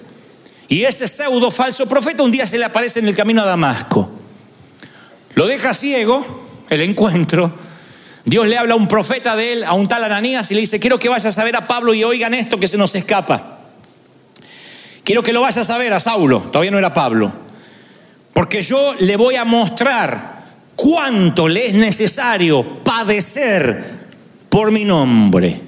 Y 0.69 0.85
ese 0.85 1.07
pseudo 1.07 1.51
falso 1.51 1.87
profeta 1.87 2.23
un 2.23 2.31
día 2.31 2.47
se 2.47 2.59
le 2.59 2.65
aparece 2.65 3.01
en 3.01 3.09
el 3.09 3.17
camino 3.17 3.43
a 3.43 3.47
Damasco. 3.47 4.11
Lo 5.35 5.47
deja 5.47 5.75
ciego, 5.75 6.25
el 6.69 6.81
encuentro. 6.83 7.53
Dios 8.25 8.47
le 8.47 8.59
habla 8.59 8.75
a 8.75 8.77
un 8.77 8.89
profeta 8.89 9.37
de 9.37 9.53
él, 9.53 9.65
a 9.65 9.75
un 9.75 9.89
tal 9.89 10.05
Ananías, 10.05 10.51
y 10.51 10.55
le 10.55 10.61
dice, 10.61 10.79
quiero 10.79 10.99
que 10.99 11.09
vayas 11.09 11.37
a 11.39 11.45
ver 11.45 11.57
a 11.57 11.67
Pablo 11.67 11.95
y 11.95 12.05
oigan 12.05 12.35
esto 12.35 12.59
que 12.59 12.69
se 12.69 12.77
nos 12.77 12.95
escapa. 12.95 13.50
Quiero 15.11 15.25
que 15.25 15.33
lo 15.33 15.41
vayas 15.41 15.69
a 15.69 15.77
ver 15.77 15.93
a 15.93 15.99
Saulo, 15.99 16.39
todavía 16.53 16.71
no 16.71 16.79
era 16.79 16.95
Pablo, 16.95 17.33
porque 18.33 18.63
yo 18.63 18.95
le 19.01 19.17
voy 19.17 19.35
a 19.35 19.45
mostrar 19.45 20.45
cuánto 20.77 21.49
le 21.49 21.67
es 21.67 21.75
necesario 21.75 22.63
padecer 22.85 23.85
por 24.49 24.71
mi 24.71 24.85
nombre. 24.85 25.61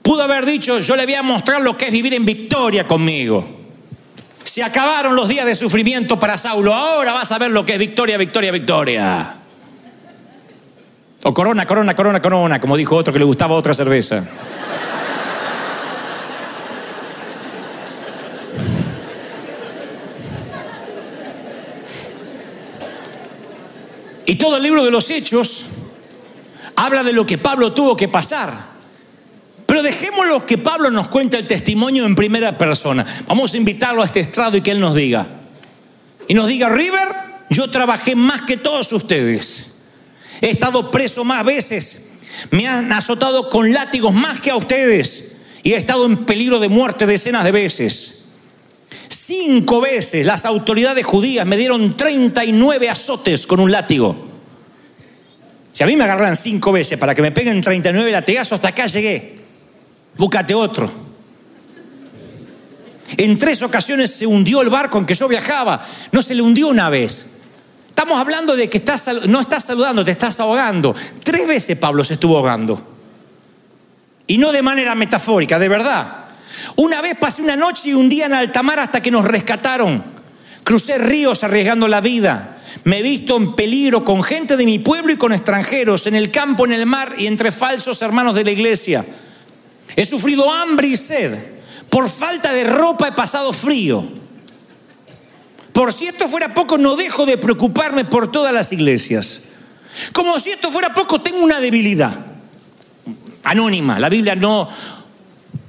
Pudo 0.00 0.22
haber 0.22 0.46
dicho, 0.46 0.78
yo 0.78 0.96
le 0.96 1.04
voy 1.04 1.12
a 1.12 1.22
mostrar 1.22 1.60
lo 1.60 1.76
que 1.76 1.84
es 1.84 1.92
vivir 1.92 2.14
en 2.14 2.24
victoria 2.24 2.88
conmigo. 2.88 3.46
Se 4.42 4.62
acabaron 4.62 5.14
los 5.14 5.28
días 5.28 5.44
de 5.44 5.54
sufrimiento 5.54 6.18
para 6.18 6.38
Saulo. 6.38 6.72
Ahora 6.72 7.12
vas 7.12 7.32
a 7.32 7.38
ver 7.38 7.50
lo 7.50 7.66
que 7.66 7.74
es 7.74 7.78
victoria, 7.78 8.16
victoria, 8.16 8.50
victoria. 8.50 9.34
O 11.24 11.34
corona, 11.34 11.66
corona, 11.66 11.94
corona, 11.94 12.22
corona, 12.22 12.58
como 12.62 12.78
dijo 12.78 12.96
otro 12.96 13.12
que 13.12 13.18
le 13.18 13.26
gustaba 13.26 13.54
otra 13.54 13.74
cerveza. 13.74 14.24
Y 24.32 24.36
todo 24.36 24.56
el 24.56 24.62
libro 24.62 24.82
de 24.82 24.90
los 24.90 25.10
hechos 25.10 25.66
habla 26.74 27.02
de 27.02 27.12
lo 27.12 27.26
que 27.26 27.36
Pablo 27.36 27.74
tuvo 27.74 27.94
que 27.94 28.08
pasar. 28.08 28.72
Pero 29.66 29.82
dejémoslo 29.82 30.46
que 30.46 30.56
Pablo 30.56 30.90
nos 30.90 31.08
cuente 31.08 31.36
el 31.36 31.46
testimonio 31.46 32.06
en 32.06 32.14
primera 32.14 32.56
persona. 32.56 33.04
Vamos 33.26 33.52
a 33.52 33.58
invitarlo 33.58 34.00
a 34.00 34.06
este 34.06 34.20
estrado 34.20 34.56
y 34.56 34.62
que 34.62 34.70
él 34.70 34.80
nos 34.80 34.96
diga. 34.96 35.26
Y 36.28 36.32
nos 36.32 36.48
diga, 36.48 36.70
River, 36.70 37.08
yo 37.50 37.68
trabajé 37.68 38.16
más 38.16 38.40
que 38.40 38.56
todos 38.56 38.90
ustedes. 38.94 39.66
He 40.40 40.48
estado 40.48 40.90
preso 40.90 41.24
más 41.24 41.44
veces. 41.44 42.12
Me 42.50 42.66
han 42.66 42.90
azotado 42.90 43.50
con 43.50 43.70
látigos 43.70 44.14
más 44.14 44.40
que 44.40 44.50
a 44.50 44.56
ustedes. 44.56 45.32
Y 45.62 45.74
he 45.74 45.76
estado 45.76 46.06
en 46.06 46.24
peligro 46.24 46.58
de 46.58 46.70
muerte 46.70 47.04
decenas 47.04 47.44
de 47.44 47.52
veces. 47.52 48.21
Cinco 49.14 49.80
veces 49.80 50.24
las 50.24 50.46
autoridades 50.46 51.04
judías 51.04 51.46
me 51.46 51.56
dieron 51.56 51.96
39 51.96 52.88
azotes 52.88 53.46
con 53.46 53.60
un 53.60 53.70
látigo. 53.70 54.16
Si 55.74 55.84
a 55.84 55.86
mí 55.86 55.96
me 55.96 56.04
agarran 56.04 56.34
cinco 56.34 56.72
veces 56.72 56.98
para 56.98 57.14
que 57.14 57.20
me 57.20 57.30
peguen 57.30 57.60
39 57.60 58.10
latigazos, 58.10 58.52
hasta 58.52 58.68
acá 58.68 58.86
llegué. 58.86 59.36
Búscate 60.16 60.54
otro. 60.54 60.90
En 63.16 63.36
tres 63.36 63.62
ocasiones 63.62 64.10
se 64.10 64.26
hundió 64.26 64.62
el 64.62 64.70
barco 64.70 64.96
en 64.96 65.04
que 65.04 65.14
yo 65.14 65.28
viajaba. 65.28 65.84
No 66.10 66.22
se 66.22 66.34
le 66.34 66.40
hundió 66.40 66.68
una 66.68 66.88
vez. 66.88 67.26
Estamos 67.88 68.18
hablando 68.18 68.56
de 68.56 68.70
que 68.70 68.78
estás, 68.78 69.06
no 69.28 69.40
estás 69.40 69.64
saludando, 69.64 70.04
te 70.04 70.12
estás 70.12 70.40
ahogando. 70.40 70.94
Tres 71.22 71.46
veces 71.46 71.76
Pablo 71.76 72.02
se 72.02 72.14
estuvo 72.14 72.38
ahogando. 72.38 72.82
Y 74.26 74.38
no 74.38 74.52
de 74.52 74.62
manera 74.62 74.94
metafórica, 74.94 75.58
de 75.58 75.68
verdad. 75.68 76.21
Una 76.76 77.00
vez 77.00 77.16
pasé 77.18 77.42
una 77.42 77.56
noche 77.56 77.90
y 77.90 77.94
un 77.94 78.08
día 78.08 78.26
en 78.26 78.34
alta 78.34 78.62
mar 78.62 78.78
hasta 78.78 79.00
que 79.00 79.10
nos 79.10 79.24
rescataron. 79.24 80.04
Crucé 80.64 80.98
ríos 80.98 81.42
arriesgando 81.44 81.88
la 81.88 82.00
vida. 82.00 82.58
Me 82.84 82.98
he 82.98 83.02
visto 83.02 83.36
en 83.36 83.54
peligro 83.54 84.04
con 84.04 84.22
gente 84.22 84.56
de 84.56 84.64
mi 84.64 84.78
pueblo 84.78 85.12
y 85.12 85.16
con 85.16 85.32
extranjeros, 85.32 86.06
en 86.06 86.14
el 86.14 86.30
campo, 86.30 86.64
en 86.64 86.72
el 86.72 86.86
mar 86.86 87.14
y 87.18 87.26
entre 87.26 87.52
falsos 87.52 88.00
hermanos 88.02 88.34
de 88.34 88.44
la 88.44 88.50
iglesia. 88.50 89.04
He 89.94 90.04
sufrido 90.04 90.50
hambre 90.50 90.88
y 90.88 90.96
sed. 90.96 91.36
Por 91.90 92.08
falta 92.08 92.52
de 92.52 92.64
ropa 92.64 93.08
he 93.08 93.12
pasado 93.12 93.52
frío. 93.52 94.04
Por 95.72 95.92
si 95.92 96.06
esto 96.06 96.28
fuera 96.28 96.54
poco, 96.54 96.78
no 96.78 96.96
dejo 96.96 97.26
de 97.26 97.38
preocuparme 97.38 98.04
por 98.04 98.30
todas 98.30 98.52
las 98.52 98.72
iglesias. 98.72 99.40
Como 100.12 100.38
si 100.38 100.50
esto 100.50 100.70
fuera 100.70 100.94
poco, 100.94 101.20
tengo 101.20 101.42
una 101.42 101.60
debilidad. 101.60 102.12
Anónima. 103.44 103.98
La 103.98 104.08
Biblia 104.08 104.34
no, 104.34 104.68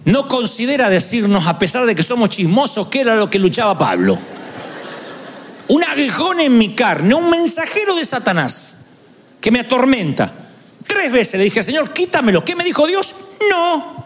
no 0.05 0.27
considera 0.27 0.89
decirnos, 0.89 1.48
a 1.48 1.57
pesar 1.57 1.86
de 1.86 1.95
que 1.95 2.03
somos 2.03 2.29
chismosos, 2.29 2.88
qué 2.88 3.01
era 3.01 3.15
lo 3.15 3.29
que 3.29 3.39
luchaba 3.39 3.77
Pablo. 3.77 4.19
Un 5.69 5.83
aguijón 5.83 6.41
en 6.41 6.57
mi 6.57 6.75
carne, 6.75 7.15
un 7.15 7.29
mensajero 7.29 7.95
de 7.95 8.03
Satanás 8.03 8.86
que 9.39 9.51
me 9.51 9.62
atormenta. 9.62 10.33
Tres 10.86 11.12
veces 11.12 11.38
le 11.38 11.45
dije, 11.45 11.63
Señor, 11.63 11.93
quítamelo. 11.93 12.43
¿Qué 12.43 12.55
me 12.55 12.63
dijo 12.63 12.86
Dios? 12.86 13.13
No. 13.50 14.03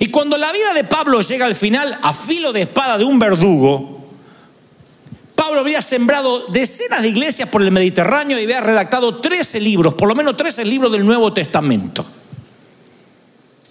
Y 0.00 0.10
cuando 0.10 0.36
la 0.36 0.52
vida 0.52 0.74
de 0.74 0.84
Pablo 0.84 1.20
llega 1.20 1.46
al 1.46 1.54
final 1.54 1.98
a 2.02 2.12
filo 2.12 2.52
de 2.52 2.62
espada 2.62 2.98
de 2.98 3.04
un 3.04 3.18
verdugo, 3.18 4.04
Pablo 5.36 5.60
había 5.60 5.80
sembrado 5.80 6.46
decenas 6.48 7.02
de 7.02 7.08
iglesias 7.08 7.48
por 7.48 7.62
el 7.62 7.70
Mediterráneo 7.70 8.38
y 8.38 8.44
había 8.44 8.60
redactado 8.60 9.20
13 9.20 9.60
libros, 9.60 9.94
por 9.94 10.08
lo 10.08 10.14
menos 10.14 10.36
13 10.36 10.64
libros 10.64 10.90
del 10.90 11.06
Nuevo 11.06 11.32
Testamento. 11.32 12.04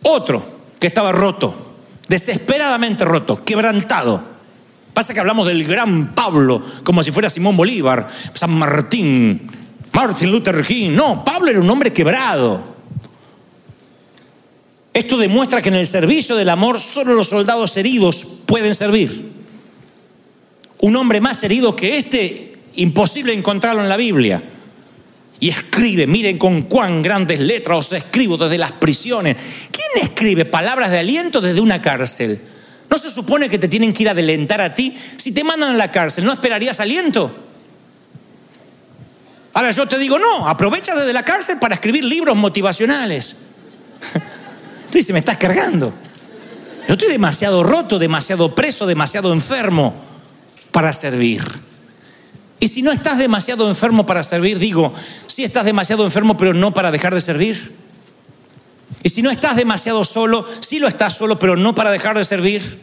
Otro 0.03 0.54
que 0.86 0.89
estaba 0.89 1.12
roto, 1.12 1.74
desesperadamente 2.08 3.06
roto, 3.06 3.43
quebrantado. 3.43 4.24
Pasa 4.93 5.15
que 5.15 5.19
hablamos 5.19 5.48
del 5.48 5.63
gran 5.63 6.13
Pablo 6.13 6.62
como 6.84 7.02
si 7.02 7.12
fuera 7.12 7.28
Simón 7.28 7.58
Bolívar, 7.58 8.06
San 8.36 8.56
Martín, 8.56 9.50
Martin 9.91 10.32
Luther 10.32 10.63
King. 10.63 10.91
No, 10.91 11.26
Pablo 11.26 11.50
era 11.50 11.60
un 11.60 11.67
hombre 11.67 11.91
quebrado. 11.91 12.63
Esto 14.93 15.17
demuestra 15.17 15.60
que 15.60 15.69
en 15.69 15.76
el 15.76 15.88
servicio 15.88 16.36
del 16.36 16.50
amor 16.50 16.80
solo 16.80 17.15
los 17.15 17.30
soldados 17.30 17.76
heridos 17.78 18.24
pueden 18.45 18.76
servir. 18.76 19.32
Un 20.82 20.95
hombre 20.98 21.19
más 21.19 21.41
herido 21.41 21.76
que 21.76 21.98
este, 21.98 22.60
imposible 22.76 23.34
encontrarlo 23.34 23.82
en 23.82 23.89
la 23.89 23.98
Biblia. 23.98 24.39
Y 25.39 25.50
escribe, 25.50 26.08
miren 26.08 26.38
con 26.38 26.63
cuán 26.63 27.02
grandes 27.02 27.39
letras 27.39 27.78
os 27.78 27.91
escribo 27.93 28.38
desde 28.38 28.58
las 28.58 28.71
prisiones. 28.74 29.38
¿Quién 29.71 30.06
escribe 30.06 30.45
palabras 30.45 30.91
de 30.91 31.00
aliento 31.00 31.41
desde 31.41 31.60
una 31.60 31.82
cárcel? 31.82 32.39
¿No 32.89 32.98
se 32.98 33.10
supone 33.10 33.50
que 33.50 33.60
te 33.60 33.67
tienen 33.67 33.91
que 33.91 34.04
ir 34.04 34.10
a 34.10 34.12
adelantar 34.12 34.62
a 34.62 34.74
ti? 34.74 34.98
Si 35.17 35.32
te 35.32 35.43
mandan 35.43 35.71
a 35.71 35.76
la 35.76 35.91
cárcel, 35.91 36.24
¿no 36.24 36.32
esperarías 36.32 36.80
aliento? 36.80 37.34
Ahora 39.54 39.71
yo 39.71 39.88
te 39.88 39.98
digo, 39.98 40.19
no, 40.19 40.48
aprovecha 40.48 40.95
desde 40.95 41.13
la 41.13 41.24
cárcel 41.24 41.58
para 41.60 41.76
escribir 41.76 42.04
libros 42.04 42.36
motivacionales. 42.36 43.36
Tú 44.91 44.98
dices, 44.98 45.13
me 45.13 45.19
estás 45.19 45.38
cargando. 45.38 45.93
Yo 46.88 46.93
estoy 46.93 47.10
demasiado 47.10 47.63
roto, 47.63 47.98
demasiado 47.98 48.54
preso, 48.54 48.86
demasiado 48.86 49.34
enfermo 49.34 49.93
para 50.71 50.93
servir. 50.93 51.41
Y 52.59 52.67
si 52.67 52.81
no 52.81 52.91
estás 52.91 53.17
demasiado 53.17 53.67
enfermo 53.67 54.05
para 54.05 54.23
servir, 54.23 54.59
digo, 54.59 54.93
si 55.27 55.43
estás 55.43 55.65
demasiado 55.65 56.05
enfermo, 56.05 56.37
pero 56.37 56.53
no 56.53 56.73
para 56.73 56.91
dejar 56.91 57.13
de 57.13 57.21
servir. 57.21 57.75
Y 59.03 59.09
si 59.09 59.21
no 59.21 59.29
estás 59.29 59.55
demasiado 59.55 60.03
solo, 60.03 60.47
sí 60.61 60.79
lo 60.79 60.87
estás 60.87 61.13
solo, 61.13 61.37
pero 61.37 61.55
no 61.55 61.75
para 61.75 61.91
dejar 61.91 62.17
de 62.17 62.25
servir. 62.25 62.79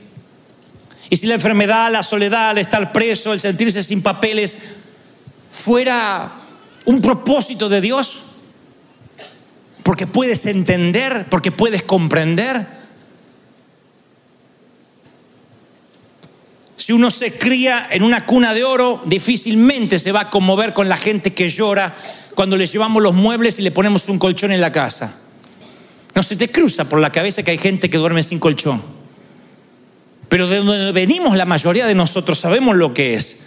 Y 1.10 1.16
si 1.16 1.26
la 1.26 1.34
enfermedad, 1.34 1.90
la 1.90 2.02
soledad, 2.02 2.52
el 2.52 2.58
estar 2.58 2.92
preso, 2.92 3.32
el 3.32 3.40
sentirse 3.40 3.82
sin 3.82 4.02
papeles, 4.02 4.56
fuera 5.50 6.32
un 6.84 7.00
propósito 7.00 7.68
de 7.68 7.80
Dios, 7.80 8.20
porque 9.82 10.06
puedes 10.06 10.46
entender, 10.46 11.26
porque 11.28 11.50
puedes 11.50 11.82
comprender. 11.82 12.81
Si 16.82 16.92
uno 16.92 17.12
se 17.12 17.38
cría 17.38 17.86
en 17.92 18.02
una 18.02 18.26
cuna 18.26 18.52
de 18.52 18.64
oro, 18.64 19.02
difícilmente 19.06 20.00
se 20.00 20.10
va 20.10 20.22
a 20.22 20.30
conmover 20.30 20.72
con 20.72 20.88
la 20.88 20.96
gente 20.96 21.32
que 21.32 21.48
llora 21.48 21.94
cuando 22.34 22.56
le 22.56 22.66
llevamos 22.66 23.00
los 23.00 23.14
muebles 23.14 23.60
y 23.60 23.62
le 23.62 23.70
ponemos 23.70 24.08
un 24.08 24.18
colchón 24.18 24.50
en 24.50 24.60
la 24.60 24.72
casa. 24.72 25.14
No 26.12 26.24
se 26.24 26.34
te 26.34 26.50
cruza 26.50 26.88
por 26.88 26.98
la 26.98 27.12
cabeza 27.12 27.44
que 27.44 27.52
hay 27.52 27.58
gente 27.58 27.88
que 27.88 27.98
duerme 27.98 28.24
sin 28.24 28.40
colchón. 28.40 28.82
Pero 30.28 30.48
de 30.48 30.56
donde 30.56 30.90
venimos 30.90 31.36
la 31.36 31.44
mayoría 31.44 31.86
de 31.86 31.94
nosotros 31.94 32.40
sabemos 32.40 32.74
lo 32.74 32.92
que 32.92 33.14
es 33.14 33.44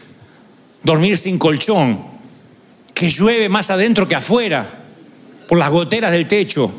dormir 0.84 1.18
sin 1.18 1.38
colchón, 1.38 2.06
que 2.94 3.10
llueve 3.10 3.50
más 3.50 3.70
adentro 3.70 4.08
que 4.08 4.16
afuera, 4.16 4.66
por 5.50 5.58
las 5.58 5.72
goteras 5.72 6.14
del 6.14 6.26
techo. 6.26 6.74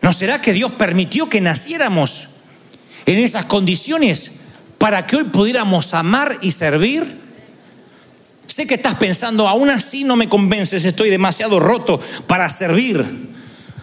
¿No 0.00 0.14
será 0.14 0.40
que 0.40 0.54
Dios 0.54 0.72
permitió 0.72 1.28
que 1.28 1.42
naciéramos 1.42 2.30
en 3.04 3.18
esas 3.18 3.44
condiciones 3.44 4.40
para 4.78 5.06
que 5.06 5.16
hoy 5.16 5.24
pudiéramos 5.24 5.94
amar 5.94 6.38
y 6.42 6.50
servir? 6.50 7.20
Sé 8.46 8.66
que 8.66 8.74
estás 8.74 8.96
pensando, 8.96 9.48
aún 9.48 9.70
así 9.70 10.04
no 10.04 10.16
me 10.16 10.28
convences, 10.28 10.84
estoy 10.84 11.10
demasiado 11.10 11.58
roto 11.58 12.00
para 12.26 12.48
servir. 12.48 13.04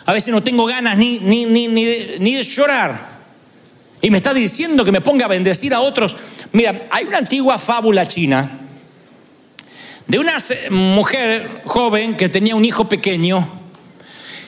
A 0.06 0.14
veces 0.14 0.34
no 0.34 0.44
tengo 0.44 0.66
ganas 0.66 0.98
ni, 0.98 1.20
ni, 1.20 1.46
ni, 1.46 1.68
ni, 1.68 1.86
de, 1.86 2.18
ni 2.20 2.36
de 2.36 2.44
llorar. 2.44 3.10
Y 4.02 4.10
me 4.10 4.18
está 4.18 4.34
diciendo 4.34 4.84
que 4.84 4.92
me 4.92 5.02
ponga 5.02 5.26
a 5.26 5.28
bendecir 5.28 5.74
a 5.74 5.82
otros. 5.82 6.16
Mira, 6.54 6.88
hay 6.90 7.06
una 7.06 7.20
antigua 7.20 7.58
fábula 7.58 8.06
china 8.08 8.60
de 10.08 10.20
una 10.20 10.38
mujer 10.72 11.62
joven 11.64 12.18
que 12.18 12.28
tenía 12.28 12.56
un 12.56 12.66
hijo 12.66 12.90
pequeño. 12.90 13.48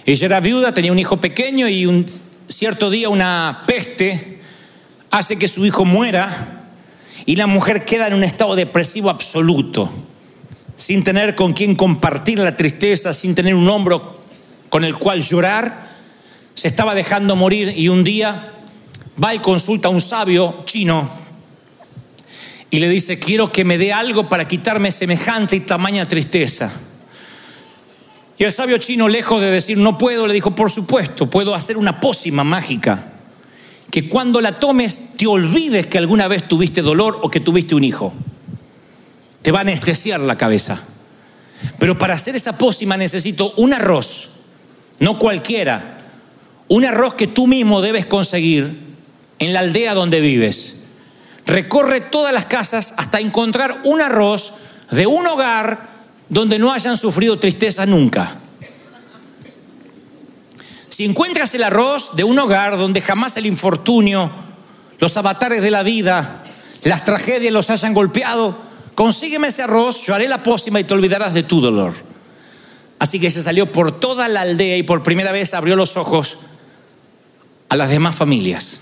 Ella 0.05 0.25
era 0.25 0.39
viuda, 0.39 0.73
tenía 0.73 0.91
un 0.91 0.99
hijo 0.99 1.21
pequeño 1.21 1.69
y 1.69 1.85
un 1.85 2.05
cierto 2.49 2.89
día 2.89 3.07
una 3.07 3.63
peste 3.65 4.32
hace 5.13 5.37
que 5.37 5.47
su 5.47 5.63
hijo 5.63 5.85
muera 5.85 6.63
y 7.27 7.35
la 7.35 7.45
mujer 7.45 7.85
queda 7.85 8.07
en 8.07 8.15
un 8.15 8.23
estado 8.23 8.55
depresivo 8.55 9.11
absoluto, 9.11 9.87
sin 10.75 11.03
tener 11.03 11.35
con 11.35 11.53
quien 11.53 11.75
compartir 11.75 12.39
la 12.39 12.57
tristeza, 12.57 13.13
sin 13.13 13.35
tener 13.35 13.53
un 13.53 13.69
hombro 13.69 14.19
con 14.69 14.83
el 14.83 14.97
cual 14.97 15.21
llorar, 15.21 15.87
se 16.55 16.67
estaba 16.67 16.95
dejando 16.95 17.35
morir 17.35 17.75
y 17.77 17.89
un 17.89 18.03
día 18.03 18.53
va 19.23 19.35
y 19.35 19.39
consulta 19.39 19.87
a 19.87 19.91
un 19.91 20.01
sabio 20.01 20.63
chino 20.65 21.07
y 22.71 22.79
le 22.79 22.89
dice, 22.89 23.19
quiero 23.19 23.51
que 23.51 23.63
me 23.63 23.77
dé 23.77 23.93
algo 23.93 24.27
para 24.27 24.47
quitarme 24.47 24.91
semejante 24.91 25.57
y 25.57 25.59
tamaña 25.59 26.07
tristeza. 26.07 26.71
Y 28.39 28.45
el 28.45 28.51
sabio 28.51 28.79
chino, 28.79 29.07
lejos 29.07 29.39
de 29.41 29.51
decir, 29.51 29.77
no 29.77 29.99
puedo, 29.99 30.25
le 30.25 30.33
dijo, 30.33 30.55
por 30.55 30.71
supuesto, 30.71 31.29
puedo 31.29 31.53
hacer 31.53 31.77
una 31.77 31.99
pócima 31.99 32.43
mágica, 32.43 33.12
que 33.93 34.09
cuando 34.09 34.41
la 34.41 34.53
tomes 34.53 35.15
te 35.17 35.27
olvides 35.27 35.85
que 35.85 35.99
alguna 35.99 36.27
vez 36.27 36.47
tuviste 36.47 36.81
dolor 36.81 37.19
o 37.21 37.29
que 37.29 37.39
tuviste 37.39 37.75
un 37.75 37.83
hijo. 37.83 38.11
Te 39.43 39.51
va 39.51 39.59
a 39.59 39.61
anestesiar 39.61 40.19
la 40.19 40.35
cabeza. 40.35 40.81
Pero 41.77 41.95
para 41.95 42.15
hacer 42.15 42.35
esa 42.35 42.57
pócima 42.57 42.97
necesito 42.97 43.53
un 43.55 43.71
arroz, 43.71 44.29
no 44.97 45.19
cualquiera, 45.19 45.99
un 46.69 46.85
arroz 46.85 47.13
que 47.13 47.27
tú 47.27 47.45
mismo 47.45 47.81
debes 47.81 48.07
conseguir 48.07 48.79
en 49.37 49.53
la 49.53 49.59
aldea 49.59 49.93
donde 49.93 50.21
vives. 50.21 50.77
Recorre 51.45 52.01
todas 52.01 52.33
las 52.33 52.47
casas 52.47 52.95
hasta 52.97 53.19
encontrar 53.19 53.81
un 53.83 54.01
arroz 54.01 54.53
de 54.89 55.05
un 55.05 55.27
hogar 55.27 55.87
donde 56.29 56.57
no 56.57 56.73
hayan 56.73 56.97
sufrido 56.97 57.37
tristeza 57.37 57.85
nunca. 57.85 58.39
Si 60.93 61.05
encuentras 61.05 61.51
el 61.55 61.63
arroz 61.63 62.15
de 62.15 62.23
un 62.23 62.37
hogar 62.37 62.77
donde 62.77 63.01
jamás 63.01 63.35
el 63.37 63.47
infortunio, 63.47 64.29
los 64.99 65.17
avatares 65.17 65.63
de 65.63 65.71
la 65.71 65.81
vida, 65.81 66.43
las 66.83 67.03
tragedias 67.03 67.51
los 67.51 67.71
hayan 67.71 67.95
golpeado, 67.95 68.55
consígueme 68.93 69.47
ese 69.47 69.63
arroz, 69.63 70.05
yo 70.05 70.13
haré 70.13 70.27
la 70.27 70.43
pócima 70.43 70.79
y 70.79 70.83
te 70.83 70.93
olvidarás 70.93 71.33
de 71.33 71.41
tu 71.41 71.61
dolor. 71.61 71.95
Así 72.99 73.19
que 73.19 73.31
se 73.31 73.41
salió 73.41 73.71
por 73.71 73.99
toda 73.99 74.27
la 74.27 74.41
aldea 74.41 74.77
y 74.77 74.83
por 74.83 75.01
primera 75.01 75.31
vez 75.31 75.55
abrió 75.55 75.75
los 75.75 75.97
ojos 75.97 76.37
a 77.69 77.75
las 77.75 77.89
demás 77.89 78.13
familias. 78.13 78.81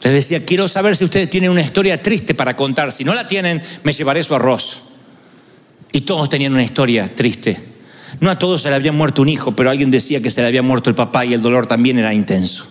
Les 0.00 0.14
decía, 0.14 0.46
quiero 0.46 0.68
saber 0.68 0.96
si 0.96 1.04
ustedes 1.04 1.28
tienen 1.28 1.50
una 1.50 1.60
historia 1.60 2.00
triste 2.00 2.34
para 2.34 2.56
contar. 2.56 2.92
Si 2.92 3.04
no 3.04 3.12
la 3.12 3.26
tienen, 3.26 3.62
me 3.82 3.92
llevaré 3.92 4.24
su 4.24 4.34
arroz. 4.34 4.80
Y 5.92 6.00
todos 6.00 6.30
tenían 6.30 6.54
una 6.54 6.64
historia 6.64 7.14
triste. 7.14 7.71
No 8.20 8.30
a 8.30 8.38
todos 8.38 8.62
se 8.62 8.70
le 8.70 8.76
había 8.76 8.92
muerto 8.92 9.22
un 9.22 9.28
hijo, 9.28 9.52
pero 9.52 9.70
alguien 9.70 9.90
decía 9.90 10.20
que 10.20 10.30
se 10.30 10.40
le 10.40 10.48
había 10.48 10.62
muerto 10.62 10.90
el 10.90 10.96
papá 10.96 11.24
y 11.24 11.34
el 11.34 11.42
dolor 11.42 11.66
también 11.66 11.98
era 11.98 12.12
intenso. 12.14 12.66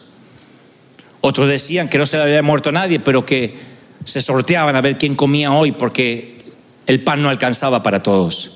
Otros 1.21 1.47
decían 1.47 1.89
que 1.89 1.97
no 1.97 2.05
se 2.05 2.17
le 2.17 2.23
había 2.23 2.41
muerto 2.41 2.71
nadie, 2.71 2.99
pero 2.99 3.25
que 3.25 3.57
se 4.05 4.21
sorteaban 4.21 4.75
a 4.75 4.81
ver 4.81 4.97
quién 4.97 5.15
comía 5.15 5.51
hoy 5.51 5.71
porque 5.71 6.43
el 6.87 7.01
pan 7.03 7.21
no 7.21 7.29
alcanzaba 7.29 7.83
para 7.83 8.01
todos. 8.01 8.51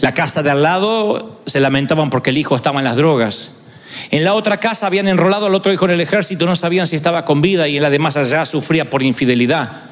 La 0.00 0.14
casa 0.14 0.42
de 0.42 0.50
al 0.50 0.62
lado 0.62 1.40
se 1.46 1.60
lamentaban 1.60 2.10
porque 2.10 2.30
el 2.30 2.38
hijo 2.38 2.56
estaba 2.56 2.80
en 2.80 2.84
las 2.84 2.96
drogas. 2.96 3.50
En 4.10 4.24
la 4.24 4.34
otra 4.34 4.58
casa 4.58 4.86
habían 4.86 5.06
enrolado 5.06 5.46
al 5.46 5.54
otro 5.54 5.72
hijo 5.72 5.84
en 5.84 5.92
el 5.92 6.00
ejército, 6.00 6.46
no 6.46 6.56
sabían 6.56 6.86
si 6.86 6.96
estaba 6.96 7.24
con 7.24 7.42
vida 7.42 7.68
y 7.68 7.76
en 7.76 7.82
la 7.82 7.90
de 7.90 7.98
más 7.98 8.16
allá 8.16 8.44
sufría 8.44 8.88
por 8.88 9.02
infidelidad. 9.02 9.91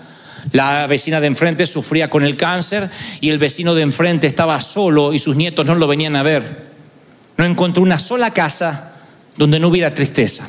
La 0.52 0.86
vecina 0.86 1.20
de 1.20 1.26
enfrente 1.26 1.66
sufría 1.66 2.10
con 2.10 2.24
el 2.24 2.36
cáncer 2.36 2.90
y 3.20 3.30
el 3.30 3.38
vecino 3.38 3.74
de 3.74 3.82
enfrente 3.82 4.26
estaba 4.26 4.60
solo 4.60 5.12
y 5.12 5.18
sus 5.18 5.36
nietos 5.36 5.66
no 5.66 5.74
lo 5.74 5.86
venían 5.86 6.16
a 6.16 6.22
ver. 6.22 6.70
No 7.36 7.44
encontró 7.44 7.82
una 7.82 7.98
sola 7.98 8.32
casa 8.32 8.92
donde 9.36 9.58
no 9.58 9.68
hubiera 9.68 9.94
tristeza. 9.94 10.48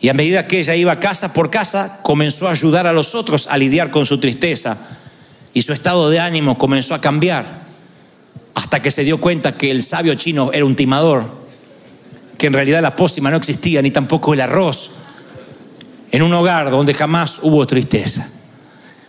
Y 0.00 0.08
a 0.08 0.14
medida 0.14 0.46
que 0.46 0.60
ella 0.60 0.74
iba 0.74 0.98
casa 0.98 1.32
por 1.32 1.50
casa, 1.50 2.00
comenzó 2.02 2.48
a 2.48 2.52
ayudar 2.52 2.86
a 2.86 2.92
los 2.92 3.14
otros 3.14 3.46
a 3.46 3.56
lidiar 3.56 3.90
con 3.90 4.06
su 4.06 4.18
tristeza. 4.18 4.76
Y 5.54 5.62
su 5.62 5.72
estado 5.72 6.10
de 6.10 6.18
ánimo 6.18 6.58
comenzó 6.58 6.94
a 6.94 7.00
cambiar. 7.00 7.62
Hasta 8.54 8.82
que 8.82 8.90
se 8.90 9.04
dio 9.04 9.20
cuenta 9.20 9.56
que 9.56 9.70
el 9.70 9.82
sabio 9.82 10.14
chino 10.14 10.50
era 10.52 10.64
un 10.64 10.74
timador 10.74 11.42
que 12.42 12.48
en 12.48 12.54
realidad 12.54 12.82
la 12.82 12.96
pócima 12.96 13.30
no 13.30 13.36
existía, 13.36 13.80
ni 13.82 13.92
tampoco 13.92 14.34
el 14.34 14.40
arroz, 14.40 14.90
en 16.10 16.22
un 16.22 16.34
hogar 16.34 16.72
donde 16.72 16.92
jamás 16.92 17.38
hubo 17.40 17.64
tristeza. 17.68 18.28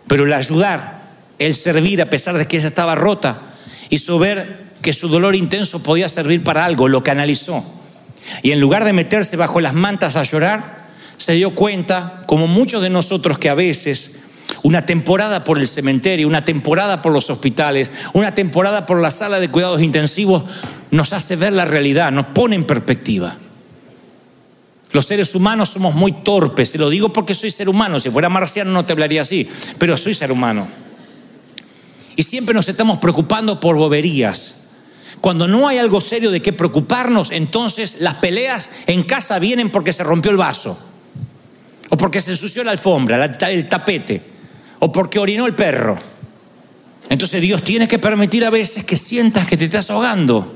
Pero 0.08 0.26
el 0.26 0.34
ayudar, 0.34 1.02
el 1.40 1.56
servir 1.56 2.02
a 2.02 2.10
pesar 2.10 2.38
de 2.38 2.48
que 2.48 2.58
ella 2.58 2.68
estaba 2.68 2.96
rota, 2.96 3.42
hizo 3.90 4.20
ver 4.20 4.64
que 4.82 4.94
su 4.94 5.08
dolor 5.08 5.36
intenso 5.36 5.82
podía 5.82 6.10
servir 6.10 6.44
para 6.44 6.66
algo, 6.66 6.88
lo 6.88 7.04
canalizó. 7.04 7.64
Y 8.42 8.52
en 8.52 8.60
lugar 8.60 8.86
de 8.86 8.94
meterse 8.94 9.38
bajo 9.38 9.62
las 9.62 9.74
mantas 9.74 10.16
a 10.16 10.24
llorar, 10.24 10.84
se 11.18 11.34
dio 11.34 11.52
cuenta, 11.52 12.24
como 12.26 12.48
muchos 12.48 12.82
de 12.82 12.90
nosotros 12.90 13.38
que 13.38 13.50
a 13.50 13.56
veces 13.56 14.12
una 14.62 14.86
temporada 14.86 15.44
por 15.44 15.60
el 15.60 15.68
cementerio, 15.68 16.28
una 16.28 16.46
temporada 16.46 17.02
por 17.02 17.12
los 17.12 17.30
hospitales, 17.30 17.92
una 18.14 18.34
temporada 18.34 18.86
por 18.86 19.02
la 19.02 19.12
sala 19.12 19.40
de 19.40 19.50
cuidados 19.50 19.82
intensivos, 19.82 20.44
nos 20.92 21.14
hace 21.14 21.36
ver 21.36 21.54
la 21.54 21.66
realidad, 21.66 22.12
nos 22.12 22.28
pone 22.28 22.56
en 22.56 22.64
perspectiva. 22.64 23.38
Los 24.94 25.08
seres 25.08 25.34
humanos 25.34 25.70
somos 25.70 25.96
muy 25.96 26.12
torpes, 26.12 26.70
se 26.70 26.78
lo 26.78 26.90
digo 26.90 27.12
porque 27.12 27.34
soy 27.34 27.52
ser 27.52 27.68
humano, 27.68 28.00
si 28.00 28.12
fuera 28.12 28.30
marciano 28.30 28.72
no 28.72 28.86
te 28.86 28.94
hablaría 28.94 29.22
así, 29.22 29.50
pero 29.80 29.98
soy 29.98 30.14
ser 30.14 30.32
humano. 30.32 30.68
Y 32.16 32.22
siempre 32.24 32.54
nos 32.54 32.70
estamos 32.70 33.00
preocupando 33.00 33.60
por 33.60 33.76
boberías. 33.76 34.62
Cuando 35.20 35.48
no 35.48 35.68
hay 35.68 35.80
algo 35.80 36.00
serio 36.00 36.30
de 36.30 36.42
qué 36.42 36.54
preocuparnos, 36.54 37.32
entonces 37.32 38.02
las 38.02 38.16
peleas 38.16 38.70
en 38.86 39.02
casa 39.04 39.40
vienen 39.40 39.72
porque 39.72 39.94
se 39.94 40.04
rompió 40.04 40.30
el 40.30 40.38
vaso, 40.38 40.78
o 41.90 41.98
porque 41.98 42.22
se 42.22 42.32
ensució 42.32 42.64
la 42.64 42.72
alfombra, 42.72 43.26
el 43.26 43.68
tapete 43.68 44.34
o 44.80 44.92
porque 44.92 45.18
orinó 45.18 45.46
el 45.46 45.56
perro. 45.56 45.96
Entonces 47.10 47.42
Dios 47.42 47.64
tiene 47.64 47.88
que 47.88 48.00
permitir 48.00 48.46
a 48.46 48.50
veces 48.50 48.84
que 48.84 48.98
sientas 48.98 49.48
que 49.48 49.58
te 49.58 49.66
estás 49.66 49.90
ahogando 49.90 50.56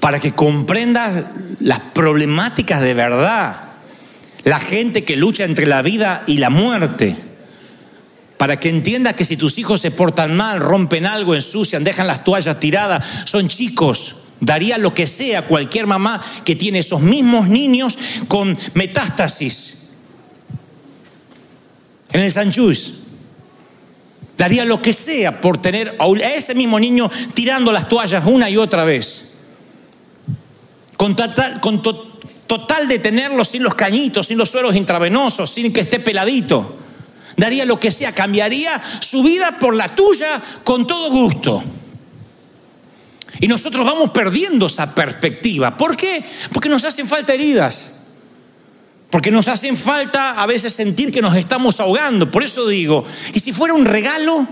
para 0.00 0.18
que 0.18 0.32
comprendas 0.32 1.26
las 1.60 1.80
problemáticas 1.80 2.80
de 2.80 2.94
verdad. 2.94 3.60
La 4.42 4.58
gente 4.58 5.04
que 5.04 5.16
lucha 5.16 5.44
entre 5.44 5.66
la 5.66 5.82
vida 5.82 6.22
y 6.26 6.38
la 6.38 6.50
muerte. 6.50 7.14
Para 8.38 8.58
que 8.58 8.70
entiendas 8.70 9.14
que 9.14 9.26
si 9.26 9.36
tus 9.36 9.58
hijos 9.58 9.80
se 9.80 9.90
portan 9.90 10.34
mal, 10.34 10.60
rompen 10.60 11.04
algo, 11.04 11.34
ensucian, 11.34 11.84
dejan 11.84 12.06
las 12.06 12.24
toallas 12.24 12.58
tiradas, 12.58 13.06
son 13.26 13.48
chicos. 13.48 14.16
Daría 14.40 14.78
lo 14.78 14.94
que 14.94 15.06
sea 15.06 15.46
cualquier 15.46 15.86
mamá 15.86 16.22
que 16.44 16.56
tiene 16.56 16.78
esos 16.78 17.02
mismos 17.02 17.48
niños 17.48 17.98
con 18.26 18.56
metástasis 18.72 19.80
en 22.12 22.20
el 22.20 22.32
San 22.32 22.50
Daría 24.36 24.64
lo 24.64 24.80
que 24.80 24.92
sea 24.92 25.40
por 25.40 25.60
tener 25.60 25.96
a 25.98 26.28
ese 26.34 26.54
mismo 26.54 26.80
niño 26.80 27.10
tirando 27.34 27.72
las 27.72 27.88
toallas 27.88 28.24
una 28.26 28.48
y 28.48 28.56
otra 28.56 28.84
vez. 28.84 29.29
Con 31.00 31.16
total, 31.16 31.60
con 31.62 31.80
de 32.86 32.98
tenerlo 32.98 33.42
sin 33.42 33.62
los 33.62 33.74
cañitos, 33.74 34.26
sin 34.26 34.36
los 34.36 34.50
suelos 34.50 34.76
intravenosos, 34.76 35.48
sin 35.48 35.72
que 35.72 35.80
esté 35.80 35.98
peladito. 35.98 36.76
Daría 37.38 37.64
lo 37.64 37.80
que 37.80 37.90
sea, 37.90 38.14
cambiaría 38.14 38.82
su 39.00 39.22
vida 39.22 39.56
por 39.58 39.74
la 39.74 39.94
tuya 39.94 40.42
con 40.62 40.86
todo 40.86 41.08
gusto. 41.08 41.62
Y 43.40 43.48
nosotros 43.48 43.86
vamos 43.86 44.10
perdiendo 44.10 44.66
esa 44.66 44.94
perspectiva. 44.94 45.74
¿Por 45.74 45.96
qué? 45.96 46.22
Porque 46.52 46.68
nos 46.68 46.84
hacen 46.84 47.08
falta 47.08 47.32
heridas. 47.32 47.92
Porque 49.08 49.30
nos 49.30 49.48
hacen 49.48 49.78
falta 49.78 50.32
a 50.32 50.44
veces 50.44 50.74
sentir 50.74 51.10
que 51.10 51.22
nos 51.22 51.34
estamos 51.34 51.80
ahogando. 51.80 52.30
Por 52.30 52.42
eso 52.42 52.68
digo, 52.68 53.06
¿y 53.32 53.40
si 53.40 53.54
fuera 53.54 53.72
un 53.72 53.86
regalo? 53.86 54.46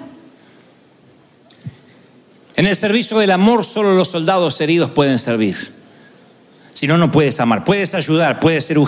En 2.56 2.66
el 2.66 2.74
servicio 2.74 3.18
del 3.18 3.32
amor 3.32 3.66
solo 3.66 3.94
los 3.94 4.08
soldados 4.08 4.58
heridos 4.62 4.88
pueden 4.92 5.18
servir. 5.18 5.76
Si 6.78 6.86
no, 6.86 6.96
no 6.96 7.10
puedes 7.10 7.40
amar. 7.40 7.64
Puedes 7.64 7.92
ayudar, 7.94 8.38
puedes 8.38 8.66
ser 8.66 8.78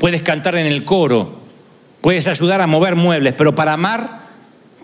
puedes 0.00 0.22
cantar 0.24 0.56
en 0.56 0.66
el 0.66 0.84
coro, 0.84 1.40
puedes 2.00 2.26
ayudar 2.26 2.60
a 2.60 2.66
mover 2.66 2.96
muebles, 2.96 3.34
pero 3.38 3.54
para 3.54 3.74
amar 3.74 4.22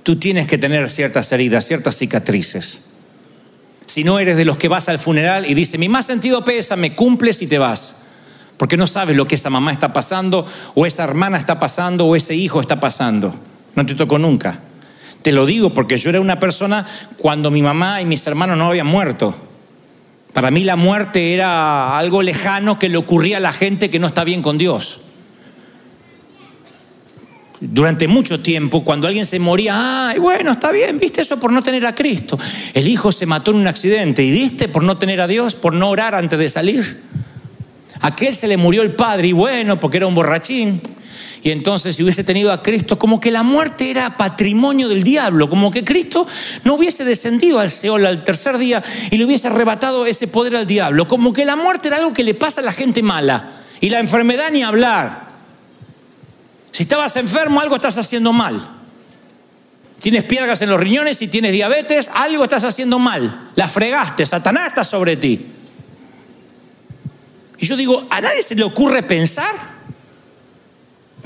tú 0.04 0.14
tienes 0.20 0.46
que 0.46 0.56
tener 0.56 0.88
ciertas 0.88 1.32
heridas, 1.32 1.66
ciertas 1.66 1.96
cicatrices. 1.96 2.82
Si 3.86 4.04
no 4.04 4.20
eres 4.20 4.36
de 4.36 4.44
los 4.44 4.58
que 4.58 4.68
vas 4.68 4.88
al 4.88 5.00
funeral 5.00 5.44
y 5.50 5.54
dice, 5.54 5.76
mi 5.76 5.88
más 5.88 6.06
sentido 6.06 6.44
me 6.76 6.94
cumples 6.94 7.42
y 7.42 7.48
te 7.48 7.58
vas 7.58 7.96
porque 8.58 8.76
no 8.76 8.86
sabes 8.86 9.16
lo 9.16 9.26
que 9.26 9.34
esa 9.34 9.50
mamá 9.50 9.72
está 9.72 9.92
pasando, 9.92 10.46
o 10.76 10.86
esa 10.86 11.02
hermana 11.02 11.38
está 11.38 11.58
pasando, 11.58 12.06
o 12.06 12.14
ese 12.14 12.36
hijo 12.36 12.60
está 12.60 12.78
pasando. 12.78 13.34
No 13.74 13.84
te 13.84 13.96
tocó 13.96 14.20
nunca. 14.20 14.60
Te 15.20 15.32
lo 15.32 15.46
digo 15.46 15.74
porque 15.74 15.96
yo 15.96 16.10
era 16.10 16.20
una 16.20 16.38
persona 16.38 16.86
cuando 17.18 17.50
mi 17.50 17.60
mamá 17.60 18.00
y 18.00 18.04
mis 18.04 18.24
hermanos 18.24 18.56
no 18.56 18.66
habían 18.66 18.86
muerto. 18.86 19.34
Para 20.36 20.50
mí 20.50 20.64
la 20.64 20.76
muerte 20.76 21.32
era 21.32 21.96
algo 21.96 22.22
lejano 22.22 22.78
que 22.78 22.90
le 22.90 22.98
ocurría 22.98 23.38
a 23.38 23.40
la 23.40 23.54
gente 23.54 23.88
que 23.88 23.98
no 23.98 24.08
está 24.08 24.22
bien 24.22 24.42
con 24.42 24.58
Dios. 24.58 25.00
Durante 27.58 28.06
mucho 28.06 28.40
tiempo, 28.40 28.84
cuando 28.84 29.06
alguien 29.06 29.24
se 29.24 29.38
moría, 29.38 30.08
ay, 30.10 30.18
bueno, 30.18 30.52
está 30.52 30.72
bien, 30.72 30.98
viste 30.98 31.22
eso 31.22 31.40
por 31.40 31.52
no 31.52 31.62
tener 31.62 31.86
a 31.86 31.94
Cristo. 31.94 32.38
El 32.74 32.86
hijo 32.86 33.12
se 33.12 33.24
mató 33.24 33.52
en 33.52 33.56
un 33.56 33.66
accidente, 33.66 34.22
y 34.24 34.30
viste 34.30 34.68
por 34.68 34.82
no 34.82 34.98
tener 34.98 35.22
a 35.22 35.26
Dios, 35.26 35.54
por 35.54 35.72
no 35.72 35.88
orar 35.88 36.14
antes 36.14 36.38
de 36.38 36.50
salir. 36.50 37.00
Aquel 38.00 38.34
se 38.34 38.48
le 38.48 38.56
murió 38.56 38.82
el 38.82 38.94
padre 38.94 39.28
y 39.28 39.32
bueno, 39.32 39.80
porque 39.80 39.96
era 39.98 40.06
un 40.06 40.14
borrachín. 40.14 40.80
Y 41.42 41.50
entonces 41.50 41.94
si 41.94 42.02
hubiese 42.02 42.24
tenido 42.24 42.52
a 42.52 42.62
Cristo, 42.62 42.98
como 42.98 43.20
que 43.20 43.30
la 43.30 43.42
muerte 43.42 43.90
era 43.90 44.16
patrimonio 44.16 44.88
del 44.88 45.04
diablo, 45.04 45.48
como 45.48 45.70
que 45.70 45.84
Cristo 45.84 46.26
no 46.64 46.74
hubiese 46.74 47.04
descendido 47.04 47.60
al 47.60 47.70
Seol 47.70 48.04
al 48.04 48.24
tercer 48.24 48.58
día 48.58 48.82
y 49.10 49.16
le 49.16 49.24
hubiese 49.24 49.46
arrebatado 49.46 50.06
ese 50.06 50.26
poder 50.26 50.56
al 50.56 50.66
diablo, 50.66 51.06
como 51.06 51.32
que 51.32 51.44
la 51.44 51.54
muerte 51.54 51.88
era 51.88 51.98
algo 51.98 52.12
que 52.12 52.24
le 52.24 52.34
pasa 52.34 52.60
a 52.60 52.64
la 52.64 52.72
gente 52.72 53.02
mala 53.02 53.52
y 53.80 53.90
la 53.90 54.00
enfermedad 54.00 54.50
ni 54.50 54.62
hablar. 54.62 55.26
Si 56.72 56.82
estabas 56.82 57.14
enfermo, 57.16 57.60
algo 57.60 57.76
estás 57.76 57.96
haciendo 57.96 58.32
mal. 58.32 58.68
Tienes 60.00 60.24
piedras 60.24 60.60
en 60.62 60.70
los 60.70 60.80
riñones 60.80 61.22
y 61.22 61.28
tienes 61.28 61.52
diabetes, 61.52 62.10
algo 62.12 62.44
estás 62.44 62.64
haciendo 62.64 62.98
mal. 62.98 63.50
La 63.54 63.68
fregaste, 63.68 64.26
Satanás 64.26 64.68
está 64.68 64.84
sobre 64.84 65.16
ti. 65.16 65.46
Y 67.58 67.66
yo 67.66 67.76
digo, 67.76 68.06
¿a 68.10 68.20
nadie 68.20 68.42
se 68.42 68.54
le 68.54 68.64
ocurre 68.64 69.02
pensar 69.02 69.54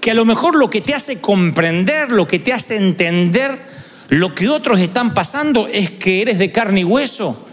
que 0.00 0.10
a 0.10 0.14
lo 0.14 0.24
mejor 0.24 0.56
lo 0.56 0.70
que 0.70 0.80
te 0.80 0.94
hace 0.94 1.20
comprender, 1.20 2.10
lo 2.12 2.26
que 2.26 2.38
te 2.38 2.52
hace 2.52 2.76
entender 2.76 3.70
lo 4.10 4.34
que 4.34 4.48
otros 4.48 4.80
están 4.80 5.14
pasando 5.14 5.68
es 5.68 5.90
que 5.90 6.20
eres 6.20 6.38
de 6.38 6.50
carne 6.50 6.80
y 6.80 6.84
hueso, 6.84 7.46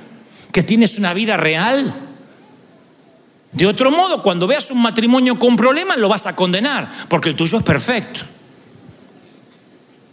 que 0.52 0.63
tienes 0.63 0.98
una 0.98 1.13
vida 1.13 1.38
real? 1.38 1.94
De 3.52 3.66
otro 3.68 3.92
modo, 3.92 4.24
cuando 4.24 4.48
veas 4.48 4.72
un 4.72 4.82
matrimonio 4.82 5.38
con 5.38 5.56
problemas, 5.56 5.98
lo 5.98 6.10
vas 6.10 6.26
a 6.26 6.36
condenar, 6.36 6.90
porque 7.10 7.30
el 7.30 7.36
tuyo 7.36 7.60
es 7.60 7.63
perfecto. 7.63 8.22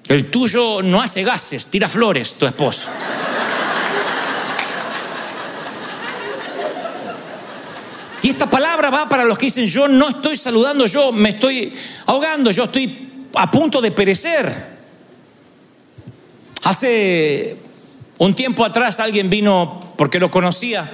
El 0.07 0.31
tuyo 0.31 0.83
no 0.83 1.01
hace 1.01 1.25
gases, 1.25 1.67
tira 1.69 1.89
flores, 1.89 2.35
tu 2.35 2.47
esposo. 2.47 2.89
Y 8.25 8.31
esta 8.31 8.49
palabra 8.49 8.89
va 8.89 9.07
para 9.07 9.23
los 9.23 9.37
que 9.37 9.45
dicen, 9.45 9.67
yo 9.67 9.87
no 9.87 10.09
estoy 10.09 10.39
saludando, 10.39 10.87
yo 10.87 11.13
me 11.13 11.29
estoy 11.29 11.75
ahogando, 12.07 12.51
yo 12.53 12.65
estoy 12.65 13.27
a 13.35 13.51
punto 13.51 13.83
de 13.83 13.91
perecer. 13.91 14.51
Hace 16.63 17.59
un 18.17 18.35
tiempo 18.35 18.65
atrás 18.65 18.99
alguien 18.99 19.29
vino, 19.29 19.93
porque 19.99 20.19
lo 20.19 20.31
conocía, 20.31 20.91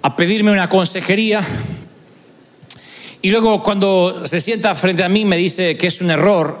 a 0.00 0.16
pedirme 0.16 0.52
una 0.52 0.70
consejería. 0.70 1.42
Y 3.20 3.30
luego 3.30 3.62
cuando 3.62 4.24
se 4.24 4.40
sienta 4.40 4.74
frente 4.74 5.04
a 5.04 5.10
mí 5.10 5.26
me 5.26 5.36
dice 5.36 5.76
que 5.76 5.88
es 5.88 6.00
un 6.00 6.10
error 6.10 6.58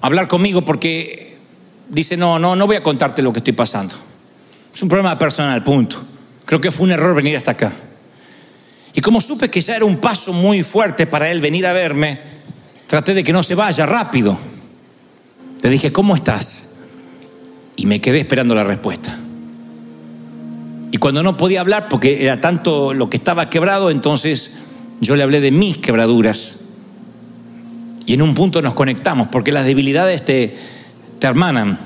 hablar 0.00 0.28
conmigo 0.28 0.64
porque 0.64 1.38
dice, 1.88 2.16
no, 2.16 2.38
no, 2.38 2.54
no 2.54 2.68
voy 2.68 2.76
a 2.76 2.84
contarte 2.84 3.20
lo 3.20 3.32
que 3.32 3.40
estoy 3.40 3.52
pasando. 3.52 3.96
Es 4.72 4.80
un 4.80 4.88
problema 4.88 5.18
personal, 5.18 5.64
punto. 5.64 6.04
Creo 6.44 6.60
que 6.60 6.70
fue 6.70 6.84
un 6.84 6.92
error 6.92 7.16
venir 7.16 7.36
hasta 7.36 7.50
acá. 7.50 7.72
Y 8.94 9.00
como 9.00 9.20
supe 9.20 9.48
que 9.48 9.60
ya 9.60 9.76
era 9.76 9.84
un 9.84 9.98
paso 9.98 10.32
muy 10.32 10.62
fuerte 10.62 11.06
para 11.06 11.30
él 11.30 11.40
venir 11.40 11.66
a 11.66 11.72
verme, 11.72 12.18
traté 12.86 13.14
de 13.14 13.22
que 13.22 13.32
no 13.32 13.42
se 13.42 13.54
vaya 13.54 13.86
rápido. 13.86 14.36
Le 15.62 15.70
dije, 15.70 15.92
¿cómo 15.92 16.14
estás? 16.16 16.70
Y 17.76 17.86
me 17.86 18.00
quedé 18.00 18.18
esperando 18.18 18.54
la 18.54 18.64
respuesta. 18.64 19.16
Y 20.92 20.96
cuando 20.96 21.22
no 21.22 21.36
podía 21.36 21.60
hablar, 21.60 21.88
porque 21.88 22.24
era 22.24 22.40
tanto 22.40 22.94
lo 22.94 23.08
que 23.08 23.16
estaba 23.16 23.48
quebrado, 23.48 23.90
entonces 23.90 24.52
yo 25.00 25.14
le 25.14 25.22
hablé 25.22 25.40
de 25.40 25.52
mis 25.52 25.78
quebraduras. 25.78 26.56
Y 28.06 28.14
en 28.14 28.22
un 28.22 28.34
punto 28.34 28.60
nos 28.60 28.74
conectamos, 28.74 29.28
porque 29.28 29.52
las 29.52 29.66
debilidades 29.66 30.24
te, 30.24 30.56
te 31.20 31.26
hermanan. 31.28 31.78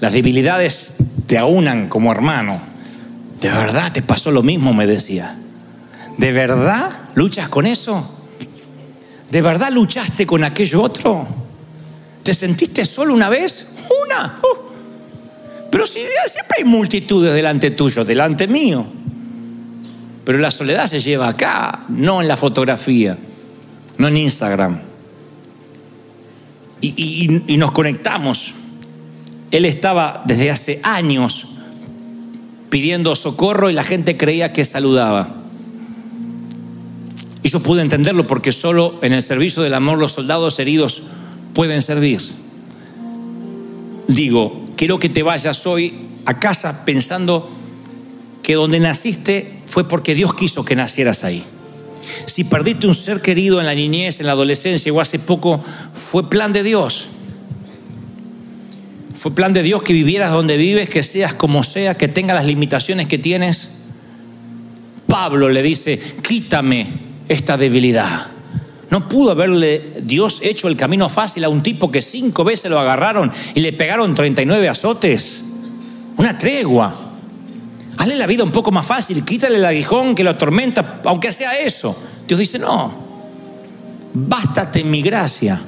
Las 0.00 0.12
debilidades 0.12 0.92
te 1.26 1.38
aunan 1.38 1.88
como 1.88 2.12
hermano. 2.12 2.60
¿De 3.40 3.48
verdad 3.48 3.92
te 3.92 4.02
pasó 4.02 4.30
lo 4.30 4.42
mismo? 4.42 4.74
Me 4.74 4.86
decía. 4.86 5.38
¿De 6.16 6.32
verdad 6.32 7.10
luchas 7.14 7.48
con 7.48 7.66
eso? 7.66 8.10
¿De 9.30 9.42
verdad 9.42 9.70
luchaste 9.72 10.26
con 10.26 10.44
aquello 10.44 10.82
otro? 10.82 11.26
¿Te 12.22 12.32
sentiste 12.32 12.86
solo 12.86 13.14
una 13.14 13.28
vez? 13.28 13.72
Una. 14.04 14.38
Uh. 14.42 14.74
Pero 15.70 15.86
si 15.86 16.00
siempre 16.26 16.58
hay 16.58 16.64
multitudes 16.64 17.34
delante 17.34 17.72
tuyo, 17.72 18.04
delante 18.04 18.46
mío. 18.46 18.86
Pero 20.24 20.38
la 20.38 20.50
soledad 20.50 20.86
se 20.86 21.00
lleva 21.00 21.28
acá, 21.28 21.84
no 21.88 22.22
en 22.22 22.28
la 22.28 22.36
fotografía, 22.36 23.18
no 23.98 24.08
en 24.08 24.16
Instagram. 24.16 24.80
Y 26.80 27.56
nos 27.58 27.72
conectamos. 27.72 28.52
Él 29.50 29.64
estaba 29.64 30.22
desde 30.26 30.50
hace 30.50 30.80
años 30.82 31.48
pidiendo 32.70 33.14
socorro 33.16 33.70
y 33.70 33.72
la 33.72 33.84
gente 33.84 34.16
creía 34.16 34.52
que 34.52 34.64
saludaba. 34.64 35.43
Y 37.44 37.50
yo 37.50 37.60
pude 37.60 37.82
entenderlo 37.82 38.26
porque 38.26 38.52
solo 38.52 38.98
en 39.02 39.12
el 39.12 39.22
servicio 39.22 39.62
del 39.62 39.74
amor 39.74 39.98
los 39.98 40.12
soldados 40.12 40.58
heridos 40.58 41.02
pueden 41.52 41.82
servir. 41.82 42.22
Digo, 44.08 44.64
quiero 44.76 44.98
que 44.98 45.10
te 45.10 45.22
vayas 45.22 45.66
hoy 45.66 45.92
a 46.24 46.40
casa 46.40 46.86
pensando 46.86 47.50
que 48.42 48.54
donde 48.54 48.80
naciste 48.80 49.58
fue 49.66 49.86
porque 49.86 50.14
Dios 50.14 50.32
quiso 50.32 50.64
que 50.64 50.74
nacieras 50.74 51.22
ahí. 51.22 51.44
Si 52.24 52.44
perdiste 52.44 52.86
un 52.86 52.94
ser 52.94 53.20
querido 53.20 53.60
en 53.60 53.66
la 53.66 53.74
niñez, 53.74 54.20
en 54.20 54.26
la 54.26 54.32
adolescencia 54.32 54.90
o 54.90 55.02
hace 55.02 55.18
poco, 55.18 55.62
fue 55.92 56.30
plan 56.30 56.50
de 56.54 56.62
Dios. 56.62 57.08
Fue 59.14 59.34
plan 59.34 59.52
de 59.52 59.62
Dios 59.62 59.82
que 59.82 59.92
vivieras 59.92 60.32
donde 60.32 60.56
vives, 60.56 60.88
que 60.88 61.02
seas 61.02 61.34
como 61.34 61.62
sea, 61.62 61.94
que 61.94 62.08
tengas 62.08 62.36
las 62.36 62.46
limitaciones 62.46 63.06
que 63.06 63.18
tienes. 63.18 63.68
Pablo 65.06 65.50
le 65.50 65.62
dice, 65.62 66.00
quítame 66.22 67.12
esta 67.28 67.56
debilidad. 67.56 68.28
No 68.90 69.08
pudo 69.08 69.32
haberle 69.32 69.94
Dios 70.02 70.40
hecho 70.42 70.68
el 70.68 70.76
camino 70.76 71.08
fácil 71.08 71.44
a 71.44 71.48
un 71.48 71.62
tipo 71.62 71.90
que 71.90 72.02
cinco 72.02 72.44
veces 72.44 72.70
lo 72.70 72.78
agarraron 72.78 73.30
y 73.54 73.60
le 73.60 73.72
pegaron 73.72 74.14
39 74.14 74.68
azotes. 74.68 75.42
Una 76.16 76.38
tregua. 76.38 77.00
Hazle 77.96 78.16
la 78.16 78.26
vida 78.26 78.44
un 78.44 78.52
poco 78.52 78.70
más 78.70 78.86
fácil, 78.86 79.24
quítale 79.24 79.56
el 79.56 79.64
aguijón 79.64 80.14
que 80.14 80.24
lo 80.24 80.30
atormenta, 80.30 81.00
aunque 81.04 81.32
sea 81.32 81.58
eso. 81.58 81.96
Dios 82.26 82.40
dice, 82.40 82.58
no, 82.58 82.92
bástate 84.12 84.84
mi 84.84 85.02
gracia. 85.02 85.60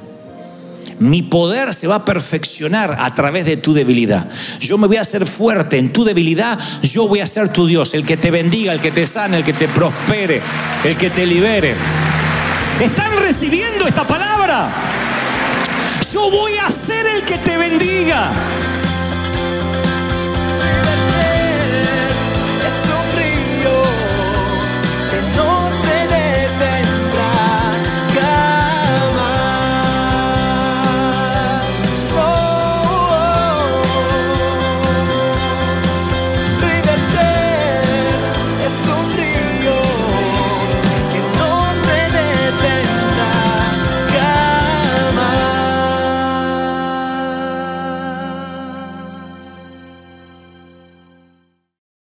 Mi 0.98 1.22
poder 1.22 1.74
se 1.74 1.86
va 1.86 1.96
a 1.96 2.04
perfeccionar 2.04 2.96
a 2.98 3.14
través 3.14 3.44
de 3.44 3.56
tu 3.56 3.74
debilidad. 3.74 4.28
Yo 4.60 4.78
me 4.78 4.86
voy 4.86 4.96
a 4.96 5.02
hacer 5.02 5.26
fuerte 5.26 5.78
en 5.78 5.92
tu 5.92 6.04
debilidad, 6.04 6.58
yo 6.82 7.06
voy 7.06 7.20
a 7.20 7.26
ser 7.26 7.52
tu 7.52 7.66
Dios, 7.66 7.94
el 7.94 8.04
que 8.04 8.16
te 8.16 8.30
bendiga, 8.30 8.72
el 8.72 8.80
que 8.80 8.92
te 8.92 9.06
sane, 9.06 9.36
el 9.38 9.44
que 9.44 9.52
te 9.52 9.68
prospere, 9.68 10.40
el 10.84 10.96
que 10.96 11.10
te 11.10 11.26
libere. 11.26 11.74
¿Están 12.80 13.16
recibiendo 13.16 13.86
esta 13.86 14.06
palabra? 14.06 14.68
Yo 16.12 16.30
voy 16.30 16.52
a 16.56 16.70
ser 16.70 17.06
el 17.06 17.22
que 17.22 17.38
te 17.38 17.56
bendiga. 17.56 18.32